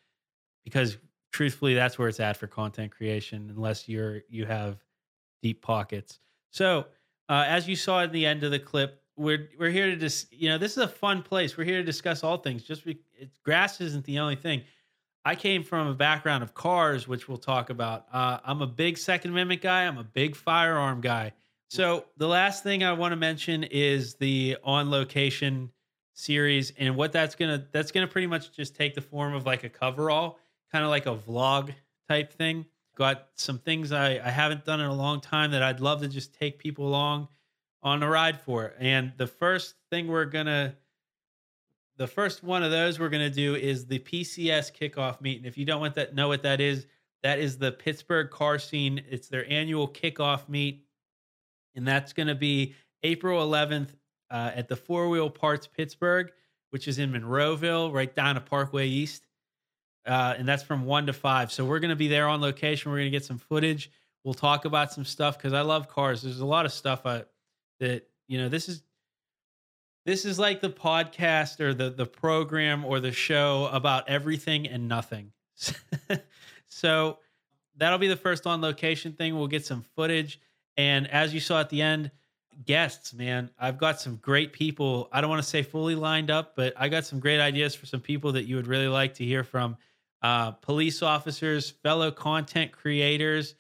because 0.65 0.99
truthfully 1.33 1.75
that's 1.75 1.99
where 1.99 2.09
it's 2.09 2.19
at 2.19 2.37
for 2.37 2.49
content 2.49 2.91
creation 2.91 3.53
unless 3.55 3.89
you're 3.89 4.23
you 4.29 4.45
have 4.47 4.79
deep 5.43 5.63
pockets. 5.63 6.19
So, 6.51 6.87
uh, 7.29 7.45
as 7.47 7.69
you 7.69 7.77
saw 7.77 8.03
in 8.03 8.13
the 8.13 8.27
end 8.27 8.43
of 8.45 8.51
the 8.51 8.59
clip, 8.59 9.03
we're 9.17 9.51
we're 9.59 9.71
here 9.71 9.87
to 9.87 9.97
dis- 9.97 10.27
you 10.31 10.49
know 10.49 10.59
this 10.59 10.73
is 10.73 10.79
a 10.79 10.89
fun 10.89 11.23
place. 11.23 11.57
We're 11.57 11.65
here 11.65 11.79
to 11.79 11.85
discuss 11.85 12.25
all 12.25 12.39
things. 12.39 12.63
Just 12.63 12.85
be- 12.85 13.01
it, 13.19 13.31
grass 13.45 13.81
isn't 13.81 14.05
the 14.05 14.19
only 14.19 14.37
thing. 14.37 14.63
I 15.25 15.35
came 15.35 15.63
from 15.63 15.87
a 15.87 15.95
background 15.95 16.43
of 16.43 16.55
cars, 16.55 17.07
which 17.07 17.29
we'll 17.29 17.39
talk 17.39 17.69
about. 17.69 18.07
Uh, 18.11 18.39
I'm 18.43 18.63
a 18.63 18.67
big 18.67 18.97
Second 18.97 19.33
Amendment 19.33 19.61
guy. 19.61 19.87
I'm 19.87 19.99
a 19.99 20.05
big 20.05 20.35
firearm 20.35 21.03
guy. 21.03 21.33
So 21.69 22.07
the 22.17 22.27
last 22.27 22.65
thing 22.65 22.83
I 22.83 22.95
want 22.95 23.13
to 23.13 23.17
mention 23.17 23.63
is 23.65 24.15
the 24.15 24.57
on 24.65 24.91
location 24.91 25.71
series 26.15 26.73
and 26.79 26.97
what 26.97 27.13
that's 27.13 27.35
gonna 27.35 27.65
that's 27.73 27.93
gonna 27.93 28.09
pretty 28.09 28.27
much 28.27 28.53
just 28.53 28.75
take 28.75 28.95
the 28.95 29.01
form 29.01 29.35
of 29.35 29.47
like 29.47 29.65
a 29.65 29.69
coverall, 29.69 30.39
kind 30.73 30.85
of 30.85 30.91
like 30.91 31.07
a 31.07 31.15
vlog 31.15 31.73
type 32.09 32.33
thing 32.33 32.65
got 33.01 33.29
some 33.35 33.59
things 33.59 33.93
I, 33.93 34.21
I 34.23 34.29
haven't 34.29 34.67
done 34.67 34.79
in 34.79 34.85
a 34.85 34.95
long 34.95 35.23
time 35.23 35.53
that 35.53 35.63
I'd 35.63 35.81
love 35.81 36.03
to 36.03 36.09
just 36.09 36.35
take 36.35 36.59
people 36.59 36.87
along 36.87 37.29
on 37.83 38.03
a 38.03 38.09
ride 38.09 38.39
for. 38.43 38.75
And 38.79 39.15
the 39.17 39.27
first 39.27 39.75
thing 39.89 40.07
we're 40.07 40.27
gonna 40.27 40.77
the 41.97 42.07
first 42.07 42.45
one 42.45 42.63
of 42.63 42.71
those 42.71 43.01
we're 43.01 43.09
gonna 43.09 43.31
do 43.31 43.55
is 43.55 43.87
the 43.87 44.01
PCS 44.01 44.71
kickoff 44.79 45.23
meet. 45.23 45.39
And 45.39 45.47
if 45.47 45.57
you 45.57 45.65
don't 45.65 45.81
want 45.81 45.95
that 45.95 46.15
know 46.15 46.29
what 46.29 46.43
that 46.43 46.61
is, 46.61 46.87
that 47.23 47.39
is 47.39 47.57
the 47.57 47.73
Pittsburgh 47.73 48.29
car 48.29 48.59
scene. 48.59 49.03
It's 49.09 49.29
their 49.29 49.51
annual 49.51 49.89
kickoff 49.89 50.47
meet, 50.47 50.85
and 51.75 51.89
that's 51.89 52.13
gonna 52.13 52.35
be 52.35 52.75
April 53.03 53.41
11th 53.41 53.95
uh, 54.31 54.51
at 54.55 54.69
the 54.69 54.77
Four 54.77 55.09
Wheel 55.09 55.31
Parts 55.31 55.67
Pittsburgh, 55.67 56.31
which 56.69 56.87
is 56.87 56.99
in 56.99 57.13
Monroeville, 57.13 57.95
right 57.95 58.15
down 58.15 58.35
to 58.35 58.43
Parkway 58.43 58.89
East 58.89 59.25
uh, 60.07 60.35
and 60.39 60.49
that's 60.49 60.63
from 60.63 60.85
one 60.85 61.07
to 61.07 61.13
five. 61.13 61.53
So 61.53 61.65
we're 61.65 61.79
going 61.81 61.91
to 61.91 61.97
be 61.97 62.09
there 62.09 62.29
on 62.29 62.41
location. 62.41 62.91
We're 62.91 62.99
going 62.99 63.11
to 63.11 63.17
get 63.17 63.25
some 63.25 63.39
footage. 63.39 63.91
We'll 64.25 64.35
talk 64.35 64.65
about 64.65 64.93
some 64.93 65.05
stuff 65.05 65.39
because 65.39 65.53
I 65.53 65.63
love 65.63 65.89
cars. 65.89 66.23
There's 66.23 66.41
a 66.41 66.47
lot 66.47 66.67
of 66.67 66.73
stuff 66.73 67.07
I, 67.07 67.25
that 67.79 68.07
you 68.29 68.39
know. 68.39 68.49
This 68.49 68.69
is 68.69 68.83
this 70.05 70.25
is 70.25 70.39
like 70.39 70.61
the 70.61 70.71
podcast 70.71 71.61
or 71.61 71.73
the 71.73 71.91
the 71.91 72.07
program 72.07 72.85
or 72.85 73.01
the 73.01 73.13
show 73.13 73.69
about 73.73 74.09
everything 74.09 74.67
and 74.67 74.89
nothing. 74.89 75.33
so 76.69 77.19
that'll 77.77 77.99
be 77.99 78.09
the 78.09 78.17
first 78.17 78.47
on 78.47 78.61
location 78.61 79.13
thing. 79.13 79.37
We'll 79.37 79.47
get 79.47 79.65
some 79.65 79.83
footage, 79.97 80.39
and 80.77 81.09
as 81.09 81.33
you 81.33 81.41
saw 81.41 81.61
at 81.61 81.71
the 81.71 81.81
end, 81.81 82.11
guests. 82.65 83.15
Man, 83.15 83.51
I've 83.59 83.79
got 83.79 84.01
some 84.01 84.17
great 84.17 84.53
people. 84.53 85.09
I 85.13 85.21
don't 85.21 85.31
want 85.31 85.43
to 85.43 85.49
say 85.49 85.63
fully 85.63 85.95
lined 85.95 86.31
up, 86.31 86.57
but 86.57 86.75
I 86.77 86.89
got 86.89 87.07
some 87.07 87.21
great 87.21 87.41
ideas 87.41 87.75
for 87.75 87.87
some 87.87 88.01
people 88.01 88.33
that 88.33 88.45
you 88.45 88.57
would 88.57 88.67
really 88.67 88.89
like 88.89 89.15
to 89.15 89.25
hear 89.25 89.45
from 89.45 89.77
uh, 90.23 90.53
police 90.53 91.03
officers, 91.03 91.71
fellow 91.71 92.11
content 92.11 92.73
creators, 92.73 93.55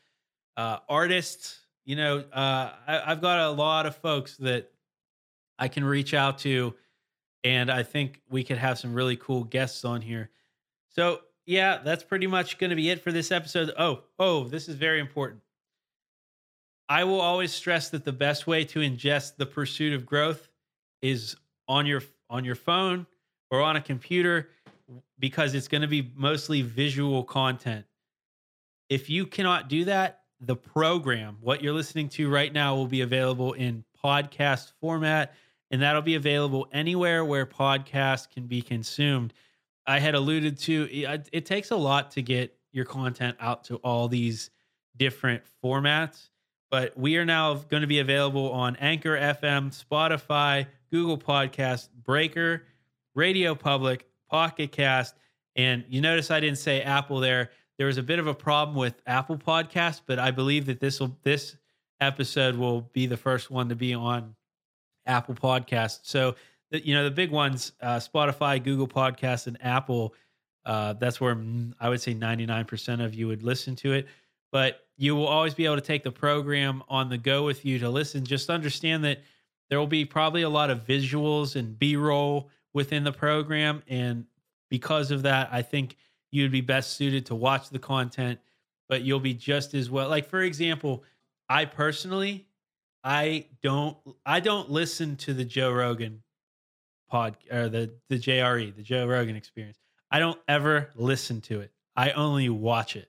uh, 0.56 0.78
artists. 0.88 1.60
You 1.84 1.96
know, 1.96 2.18
uh, 2.32 2.72
I, 2.86 3.02
I've 3.06 3.20
got 3.20 3.40
a 3.40 3.50
lot 3.50 3.86
of 3.86 3.96
folks 3.96 4.36
that 4.38 4.70
I 5.58 5.68
can 5.68 5.84
reach 5.84 6.14
out 6.14 6.38
to, 6.40 6.74
and 7.44 7.70
I 7.70 7.82
think 7.82 8.20
we 8.28 8.44
could 8.44 8.58
have 8.58 8.78
some 8.78 8.94
really 8.94 9.16
cool 9.16 9.44
guests 9.44 9.84
on 9.84 10.02
here. 10.02 10.30
So, 10.88 11.20
yeah, 11.46 11.78
that's 11.82 12.04
pretty 12.04 12.26
much 12.26 12.58
going 12.58 12.70
to 12.70 12.76
be 12.76 12.90
it 12.90 13.02
for 13.02 13.12
this 13.12 13.32
episode. 13.32 13.72
Oh, 13.78 14.02
oh, 14.18 14.44
this 14.44 14.68
is 14.68 14.76
very 14.76 15.00
important. 15.00 15.40
I 16.88 17.04
will 17.04 17.20
always 17.20 17.52
stress 17.52 17.88
that 17.90 18.04
the 18.04 18.12
best 18.12 18.46
way 18.46 18.64
to 18.64 18.80
ingest 18.80 19.36
the 19.36 19.46
pursuit 19.46 19.92
of 19.92 20.04
growth 20.04 20.48
is 21.00 21.36
on 21.68 21.86
your 21.86 22.02
on 22.28 22.44
your 22.44 22.56
phone 22.56 23.06
or 23.50 23.60
on 23.60 23.76
a 23.76 23.80
computer 23.80 24.48
because 25.18 25.54
it's 25.54 25.68
going 25.68 25.82
to 25.82 25.88
be 25.88 26.12
mostly 26.14 26.62
visual 26.62 27.24
content. 27.24 27.86
If 28.88 29.08
you 29.08 29.26
cannot 29.26 29.68
do 29.68 29.84
that, 29.84 30.20
the 30.40 30.56
program, 30.56 31.36
what 31.40 31.62
you're 31.62 31.74
listening 31.74 32.08
to 32.10 32.30
right 32.30 32.52
now, 32.52 32.74
will 32.74 32.86
be 32.86 33.02
available 33.02 33.52
in 33.52 33.84
podcast 34.02 34.72
format, 34.80 35.34
and 35.70 35.82
that'll 35.82 36.02
be 36.02 36.14
available 36.14 36.66
anywhere 36.72 37.24
where 37.24 37.46
podcasts 37.46 38.28
can 38.28 38.46
be 38.46 38.62
consumed. 38.62 39.34
I 39.86 39.98
had 39.98 40.14
alluded 40.14 40.58
to 40.60 40.88
it, 40.90 41.28
it 41.32 41.46
takes 41.46 41.70
a 41.70 41.76
lot 41.76 42.10
to 42.12 42.22
get 42.22 42.56
your 42.72 42.84
content 42.84 43.36
out 43.40 43.64
to 43.64 43.76
all 43.76 44.08
these 44.08 44.50
different 44.96 45.42
formats, 45.62 46.30
but 46.70 46.96
we 46.96 47.16
are 47.16 47.24
now 47.24 47.54
going 47.54 47.82
to 47.82 47.86
be 47.86 47.98
available 47.98 48.50
on 48.52 48.76
Anchor 48.76 49.16
FM, 49.16 49.70
Spotify, 49.72 50.66
Google 50.90 51.18
Podcast, 51.18 51.88
Breaker, 52.04 52.64
Radio 53.14 53.54
Public, 53.54 54.06
Pocket 54.30 54.72
Cast. 54.72 55.14
And 55.56 55.84
you 55.88 56.00
notice 56.00 56.30
I 56.30 56.40
didn't 56.40 56.58
say 56.58 56.82
Apple 56.82 57.20
there. 57.20 57.50
There 57.78 57.86
was 57.86 57.98
a 57.98 58.02
bit 58.02 58.18
of 58.18 58.26
a 58.26 58.34
problem 58.34 58.76
with 58.76 59.00
Apple 59.06 59.36
Podcast, 59.36 60.02
but 60.06 60.18
I 60.18 60.30
believe 60.30 60.66
that 60.66 60.80
this 60.80 61.00
will 61.00 61.16
this 61.22 61.56
episode 62.00 62.56
will 62.56 62.82
be 62.92 63.06
the 63.06 63.16
first 63.16 63.50
one 63.50 63.68
to 63.68 63.74
be 63.74 63.94
on 63.94 64.34
Apple 65.06 65.34
Podcast. 65.34 66.00
So 66.02 66.36
the, 66.70 66.84
you 66.86 66.94
know 66.94 67.04
the 67.04 67.10
big 67.10 67.30
ones: 67.30 67.72
uh, 67.80 67.96
Spotify, 67.96 68.62
Google 68.62 68.88
Podcasts, 68.88 69.46
and 69.46 69.58
Apple. 69.62 70.14
Uh, 70.64 70.92
that's 70.92 71.20
where 71.20 71.36
I 71.80 71.88
would 71.88 72.02
say 72.02 72.14
99% 72.14 73.02
of 73.02 73.14
you 73.14 73.26
would 73.28 73.42
listen 73.42 73.74
to 73.76 73.94
it. 73.94 74.06
But 74.52 74.86
you 74.98 75.16
will 75.16 75.26
always 75.26 75.54
be 75.54 75.64
able 75.64 75.76
to 75.76 75.80
take 75.80 76.02
the 76.02 76.12
program 76.12 76.82
on 76.88 77.08
the 77.08 77.16
go 77.16 77.44
with 77.44 77.64
you 77.64 77.78
to 77.78 77.88
listen. 77.88 78.24
Just 78.24 78.50
understand 78.50 79.04
that 79.04 79.22
there 79.70 79.78
will 79.78 79.86
be 79.86 80.04
probably 80.04 80.42
a 80.42 80.50
lot 80.50 80.68
of 80.68 80.84
visuals 80.84 81.56
and 81.56 81.78
B 81.78 81.96
roll 81.96 82.50
within 82.72 83.04
the 83.04 83.12
program. 83.12 83.82
And 83.88 84.26
because 84.70 85.10
of 85.10 85.22
that, 85.22 85.48
I 85.52 85.62
think 85.62 85.96
you'd 86.30 86.52
be 86.52 86.60
best 86.60 86.92
suited 86.92 87.26
to 87.26 87.34
watch 87.34 87.70
the 87.70 87.78
content, 87.78 88.38
but 88.88 89.02
you'll 89.02 89.20
be 89.20 89.34
just 89.34 89.74
as 89.74 89.90
well. 89.90 90.08
Like, 90.08 90.28
for 90.28 90.40
example, 90.40 91.04
I 91.48 91.64
personally, 91.64 92.46
I 93.02 93.46
don't, 93.62 93.96
I 94.24 94.40
don't 94.40 94.70
listen 94.70 95.16
to 95.16 95.34
the 95.34 95.44
Joe 95.44 95.72
Rogan 95.72 96.22
pod 97.08 97.36
or 97.50 97.68
the, 97.68 97.92
the 98.08 98.18
JRE, 98.18 98.74
the 98.76 98.82
Joe 98.82 99.06
Rogan 99.06 99.36
experience. 99.36 99.78
I 100.10 100.18
don't 100.18 100.38
ever 100.48 100.90
listen 100.94 101.40
to 101.42 101.60
it. 101.60 101.72
I 101.96 102.12
only 102.12 102.48
watch 102.48 102.96
it 102.96 103.08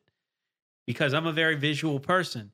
because 0.88 1.14
I'm 1.14 1.28
a 1.28 1.32
very 1.32 1.56
visual 1.56 2.00
person. 2.00 2.52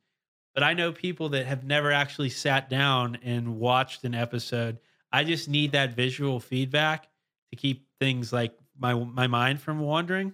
But 0.53 0.63
I 0.63 0.73
know 0.73 0.91
people 0.91 1.29
that 1.29 1.45
have 1.45 1.63
never 1.63 1.91
actually 1.91 2.29
sat 2.29 2.69
down 2.69 3.19
and 3.21 3.59
watched 3.59 4.03
an 4.03 4.15
episode 4.15 4.79
I 5.11 5.23
just 5.23 5.47
need 5.47 5.71
that 5.71 5.93
visual 5.93 6.39
feedback 6.39 7.07
to 7.51 7.55
keep 7.55 7.87
things 7.99 8.33
like 8.33 8.53
my 8.77 8.93
my 8.93 9.27
mind 9.27 9.61
from 9.61 9.79
wandering. 9.79 10.33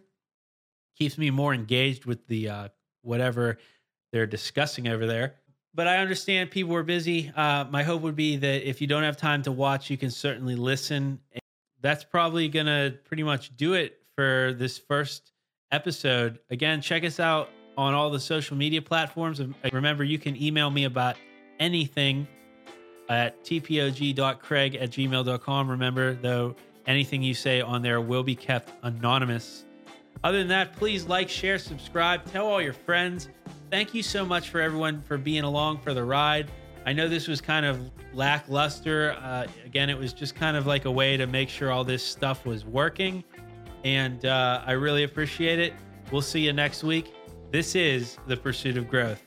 Keeps 0.97 1.17
me 1.17 1.31
more 1.31 1.53
engaged 1.53 2.05
with 2.05 2.27
the 2.27 2.49
uh, 2.49 2.67
whatever 3.01 3.57
they're 4.11 4.27
discussing 4.27 4.87
over 4.87 5.05
there. 5.05 5.35
But 5.75 5.87
I 5.87 5.97
understand 5.97 6.51
people 6.51 6.75
are 6.75 6.83
busy. 6.83 7.31
Uh, 7.35 7.65
my 7.65 7.81
hope 7.81 8.03
would 8.03 8.15
be 8.15 8.37
that 8.37 8.67
if 8.67 8.79
you 8.79 8.85
don't 8.87 9.01
have 9.03 9.17
time 9.17 9.41
to 9.43 9.51
watch, 9.51 9.89
you 9.89 9.97
can 9.97 10.11
certainly 10.11 10.55
listen. 10.55 11.19
And 11.31 11.41
That's 11.81 12.03
probably 12.03 12.47
gonna 12.47 12.93
pretty 13.05 13.23
much 13.23 13.55
do 13.57 13.73
it 13.73 13.99
for 14.15 14.53
this 14.57 14.77
first 14.77 15.31
episode. 15.71 16.39
Again, 16.51 16.81
check 16.81 17.03
us 17.03 17.19
out 17.19 17.49
on 17.75 17.95
all 17.95 18.11
the 18.11 18.19
social 18.19 18.55
media 18.55 18.81
platforms. 18.83 19.41
Remember, 19.71 20.03
you 20.03 20.19
can 20.19 20.39
email 20.39 20.69
me 20.69 20.83
about 20.83 21.15
anything 21.59 22.27
at 23.09 23.43
tpog.craig 23.43 24.75
at 24.75 24.89
gmail.com. 24.89 25.69
Remember, 25.69 26.13
though, 26.13 26.55
anything 26.85 27.23
you 27.23 27.33
say 27.33 27.61
on 27.61 27.81
there 27.81 28.01
will 28.01 28.23
be 28.23 28.35
kept 28.35 28.71
anonymous. 28.83 29.65
Other 30.23 30.39
than 30.39 30.47
that, 30.49 30.75
please 30.77 31.05
like, 31.05 31.29
share, 31.29 31.57
subscribe, 31.57 32.25
tell 32.31 32.47
all 32.47 32.61
your 32.61 32.73
friends. 32.73 33.29
Thank 33.69 33.93
you 33.93 34.03
so 34.03 34.25
much 34.25 34.49
for 34.49 34.61
everyone 34.61 35.01
for 35.01 35.17
being 35.17 35.43
along 35.43 35.79
for 35.79 35.93
the 35.93 36.03
ride. 36.03 36.49
I 36.85 36.93
know 36.93 37.07
this 37.07 37.27
was 37.27 37.41
kind 37.41 37.65
of 37.65 37.91
lackluster. 38.13 39.17
Uh, 39.21 39.47
again, 39.65 39.89
it 39.89 39.97
was 39.97 40.13
just 40.13 40.35
kind 40.35 40.55
of 40.55 40.67
like 40.67 40.85
a 40.85 40.91
way 40.91 41.17
to 41.17 41.27
make 41.27 41.49
sure 41.49 41.71
all 41.71 41.83
this 41.83 42.03
stuff 42.03 42.45
was 42.45 42.65
working. 42.65 43.23
And 43.83 44.25
uh, 44.25 44.61
I 44.65 44.73
really 44.73 45.03
appreciate 45.03 45.59
it. 45.59 45.73
We'll 46.11 46.21
see 46.21 46.41
you 46.41 46.53
next 46.53 46.83
week. 46.83 47.13
This 47.51 47.75
is 47.75 48.17
The 48.27 48.37
Pursuit 48.37 48.77
of 48.77 48.87
Growth. 48.89 49.21